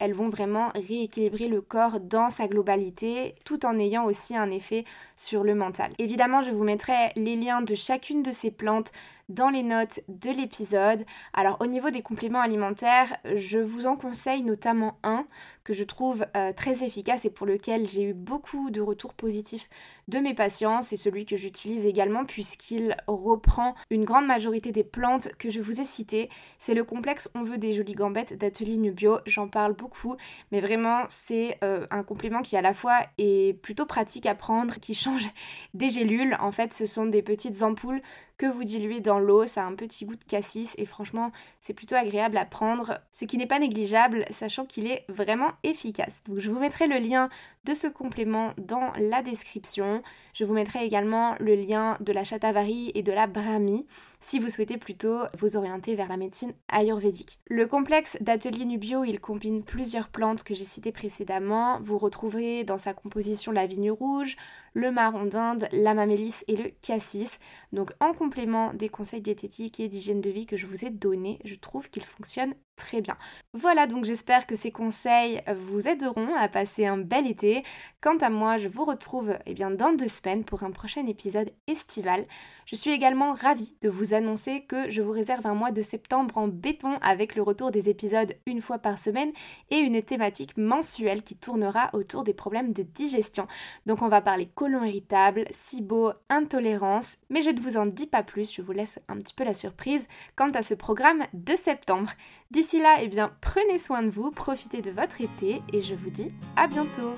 elles 0.00 0.14
vont 0.14 0.28
vraiment 0.28 0.70
rééquilibrer 0.74 1.48
le 1.48 1.60
corps 1.60 2.00
dans 2.00 2.30
sa 2.30 2.48
globalité 2.48 3.34
tout 3.44 3.64
en 3.64 3.78
ayant 3.78 4.04
aussi 4.04 4.36
un 4.36 4.50
effet 4.50 4.84
sur 5.14 5.44
le 5.44 5.54
mental. 5.54 5.92
Évidemment, 5.98 6.42
je 6.42 6.50
vous 6.50 6.64
mettrai 6.64 7.12
les 7.16 7.36
liens 7.36 7.62
de 7.62 7.74
chacune 7.74 8.22
de 8.22 8.30
ces 8.30 8.50
plantes 8.50 8.92
dans 9.30 9.48
les 9.48 9.62
notes 9.62 10.00
de 10.08 10.30
l'épisode. 10.30 11.04
Alors 11.32 11.56
au 11.60 11.66
niveau 11.66 11.90
des 11.90 12.02
compléments 12.02 12.40
alimentaires, 12.40 13.16
je 13.36 13.58
vous 13.58 13.86
en 13.86 13.96
conseille 13.96 14.42
notamment 14.42 14.98
un 15.02 15.24
que 15.64 15.72
je 15.72 15.84
trouve 15.84 16.26
euh, 16.36 16.52
très 16.52 16.82
efficace 16.82 17.24
et 17.24 17.30
pour 17.30 17.46
lequel 17.46 17.86
j'ai 17.86 18.02
eu 18.02 18.12
beaucoup 18.12 18.70
de 18.70 18.80
retours 18.80 19.14
positifs 19.14 19.68
de 20.08 20.18
mes 20.18 20.34
patients. 20.34 20.82
C'est 20.82 20.96
celui 20.96 21.26
que 21.26 21.36
j'utilise 21.36 21.86
également 21.86 22.24
puisqu'il 22.24 22.96
reprend 23.06 23.74
une 23.90 24.04
grande 24.04 24.26
majorité 24.26 24.72
des 24.72 24.84
plantes 24.84 25.28
que 25.38 25.48
je 25.48 25.60
vous 25.60 25.80
ai 25.80 25.84
citées. 25.84 26.28
C'est 26.58 26.74
le 26.74 26.82
complexe 26.82 27.30
On 27.34 27.44
veut 27.44 27.58
des 27.58 27.72
jolies 27.72 27.92
gambettes 27.92 28.36
d'Atelier 28.36 28.78
Nubio. 28.78 29.18
J'en 29.26 29.46
parle 29.46 29.74
beaucoup, 29.74 29.89
mais 30.52 30.60
vraiment 30.60 31.04
c'est 31.08 31.58
euh, 31.64 31.86
un 31.90 32.02
complément 32.02 32.42
qui 32.42 32.56
à 32.56 32.62
la 32.62 32.74
fois 32.74 33.00
est 33.18 33.60
plutôt 33.62 33.86
pratique 33.86 34.26
à 34.26 34.34
prendre, 34.34 34.74
qui 34.80 34.94
change 34.94 35.28
des 35.74 35.90
gélules. 35.90 36.36
En 36.40 36.52
fait, 36.52 36.72
ce 36.74 36.86
sont 36.86 37.06
des 37.06 37.22
petites 37.22 37.62
ampoules 37.62 38.02
que 38.40 38.46
vous 38.46 38.64
diluez 38.64 39.00
dans 39.00 39.18
l'eau, 39.18 39.44
ça 39.44 39.64
a 39.64 39.66
un 39.66 39.74
petit 39.74 40.06
goût 40.06 40.16
de 40.16 40.24
cassis 40.24 40.74
et 40.78 40.86
franchement 40.86 41.30
c'est 41.58 41.74
plutôt 41.74 41.94
agréable 41.94 42.38
à 42.38 42.46
prendre, 42.46 42.98
ce 43.10 43.26
qui 43.26 43.36
n'est 43.36 43.46
pas 43.46 43.58
négligeable 43.58 44.24
sachant 44.30 44.64
qu'il 44.64 44.86
est 44.86 45.04
vraiment 45.10 45.52
efficace. 45.62 46.22
Donc 46.26 46.38
je 46.38 46.50
vous 46.50 46.58
mettrai 46.58 46.86
le 46.86 46.96
lien 46.96 47.28
de 47.64 47.74
ce 47.74 47.86
complément 47.86 48.52
dans 48.58 48.92
la 48.98 49.22
description. 49.22 50.02
Je 50.32 50.44
vous 50.44 50.54
mettrai 50.54 50.84
également 50.84 51.34
le 51.40 51.54
lien 51.54 51.96
de 52.00 52.12
la 52.12 52.24
chatavari 52.24 52.90
et 52.94 53.02
de 53.02 53.12
la 53.12 53.26
brahmi 53.26 53.86
si 54.20 54.38
vous 54.38 54.48
souhaitez 54.48 54.76
plutôt 54.76 55.24
vous 55.38 55.56
orienter 55.56 55.94
vers 55.94 56.08
la 56.08 56.16
médecine 56.16 56.52
ayurvédique. 56.68 57.38
Le 57.46 57.66
complexe 57.66 58.16
d'atelier 58.20 58.64
Nubio, 58.64 59.04
il 59.04 59.20
combine 59.20 59.62
plusieurs 59.62 60.08
plantes 60.08 60.42
que 60.42 60.54
j'ai 60.54 60.64
citées 60.64 60.92
précédemment. 60.92 61.80
Vous 61.80 61.98
retrouverez 61.98 62.64
dans 62.64 62.78
sa 62.78 62.94
composition 62.94 63.52
la 63.52 63.66
vigne 63.66 63.90
rouge, 63.90 64.36
le 64.74 64.90
marron 64.90 65.24
d'Inde, 65.24 65.68
la 65.72 65.94
mamélis 65.94 66.44
et 66.48 66.56
le 66.56 66.70
cassis. 66.82 67.38
Donc 67.72 67.92
en 68.00 68.12
complément 68.12 68.72
des 68.74 68.88
conseils 68.88 69.20
diététiques 69.20 69.80
et 69.80 69.88
d'hygiène 69.88 70.20
de 70.20 70.30
vie 70.30 70.46
que 70.46 70.56
je 70.56 70.66
vous 70.66 70.84
ai 70.84 70.90
donnés, 70.90 71.38
je 71.44 71.54
trouve 71.54 71.90
qu'il 71.90 72.04
fonctionne 72.04 72.54
très 72.80 73.00
bien. 73.02 73.16
Voilà, 73.52 73.86
donc 73.86 74.04
j'espère 74.04 74.46
que 74.46 74.56
ces 74.56 74.72
conseils 74.72 75.42
vous 75.54 75.86
aideront 75.86 76.34
à 76.34 76.48
passer 76.48 76.86
un 76.86 76.96
bel 76.96 77.26
été. 77.26 77.62
Quant 78.00 78.16
à 78.18 78.30
moi, 78.30 78.56
je 78.56 78.68
vous 78.68 78.84
retrouve 78.84 79.36
eh 79.44 79.54
bien, 79.54 79.70
dans 79.70 79.92
deux 79.92 80.08
semaines 80.08 80.44
pour 80.44 80.62
un 80.62 80.70
prochain 80.70 81.06
épisode 81.06 81.52
estival. 81.66 82.26
Je 82.64 82.76
suis 82.76 82.92
également 82.92 83.34
ravie 83.34 83.76
de 83.82 83.88
vous 83.88 84.14
annoncer 84.14 84.64
que 84.64 84.88
je 84.88 85.02
vous 85.02 85.10
réserve 85.10 85.46
un 85.46 85.54
mois 85.54 85.72
de 85.72 85.82
septembre 85.82 86.38
en 86.38 86.48
béton 86.48 86.98
avec 87.02 87.34
le 87.34 87.42
retour 87.42 87.70
des 87.70 87.88
épisodes 87.88 88.34
une 88.46 88.62
fois 88.62 88.78
par 88.78 88.98
semaine 88.98 89.32
et 89.70 89.78
une 89.78 90.00
thématique 90.00 90.56
mensuelle 90.56 91.22
qui 91.22 91.36
tournera 91.36 91.90
autour 91.92 92.24
des 92.24 92.34
problèmes 92.34 92.72
de 92.72 92.82
digestion. 92.82 93.46
Donc 93.86 94.02
on 94.02 94.08
va 94.08 94.20
parler 94.20 94.48
colon 94.60 94.84
irritable, 94.84 95.46
SIBO, 95.50 96.12
intolérance, 96.28 97.16
mais 97.30 97.40
je 97.40 97.48
ne 97.48 97.58
vous 97.58 97.78
en 97.78 97.86
dis 97.86 98.06
pas 98.06 98.22
plus, 98.22 98.52
je 98.52 98.60
vous 98.60 98.72
laisse 98.72 98.98
un 99.08 99.16
petit 99.16 99.32
peu 99.32 99.42
la 99.42 99.54
surprise 99.54 100.06
quant 100.36 100.50
à 100.50 100.62
ce 100.62 100.74
programme 100.74 101.22
de 101.32 101.56
septembre. 101.56 102.10
D'ici 102.50 102.78
là, 102.78 102.98
eh 103.00 103.08
bien, 103.08 103.32
prenez 103.40 103.78
soin 103.78 104.02
de 104.02 104.10
vous, 104.10 104.30
profitez 104.30 104.82
de 104.82 104.90
votre 104.90 105.22
été 105.22 105.62
et 105.72 105.80
je 105.80 105.94
vous 105.94 106.10
dis 106.10 106.30
à 106.56 106.66
bientôt. 106.66 107.14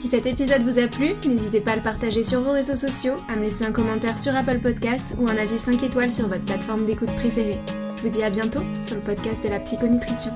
Si 0.00 0.08
cet 0.08 0.26
épisode 0.26 0.60
vous 0.60 0.78
a 0.78 0.86
plu, 0.86 1.14
n'hésitez 1.26 1.62
pas 1.62 1.72
à 1.72 1.76
le 1.76 1.82
partager 1.82 2.24
sur 2.24 2.42
vos 2.42 2.52
réseaux 2.52 2.76
sociaux, 2.76 3.14
à 3.30 3.36
me 3.36 3.44
laisser 3.44 3.64
un 3.64 3.72
commentaire 3.72 4.18
sur 4.18 4.36
Apple 4.36 4.60
Podcast 4.60 5.14
ou 5.18 5.28
un 5.28 5.36
avis 5.38 5.58
5 5.58 5.82
étoiles 5.82 6.12
sur 6.12 6.28
votre 6.28 6.44
plateforme 6.44 6.84
d'écoute 6.84 7.14
préférée. 7.16 7.62
Je 7.96 8.02
vous 8.02 8.10
dis 8.10 8.22
à 8.22 8.28
bientôt 8.28 8.60
sur 8.82 8.96
le 8.96 9.02
podcast 9.02 9.42
de 9.42 9.48
la 9.48 9.60
psychonutrition. 9.60 10.32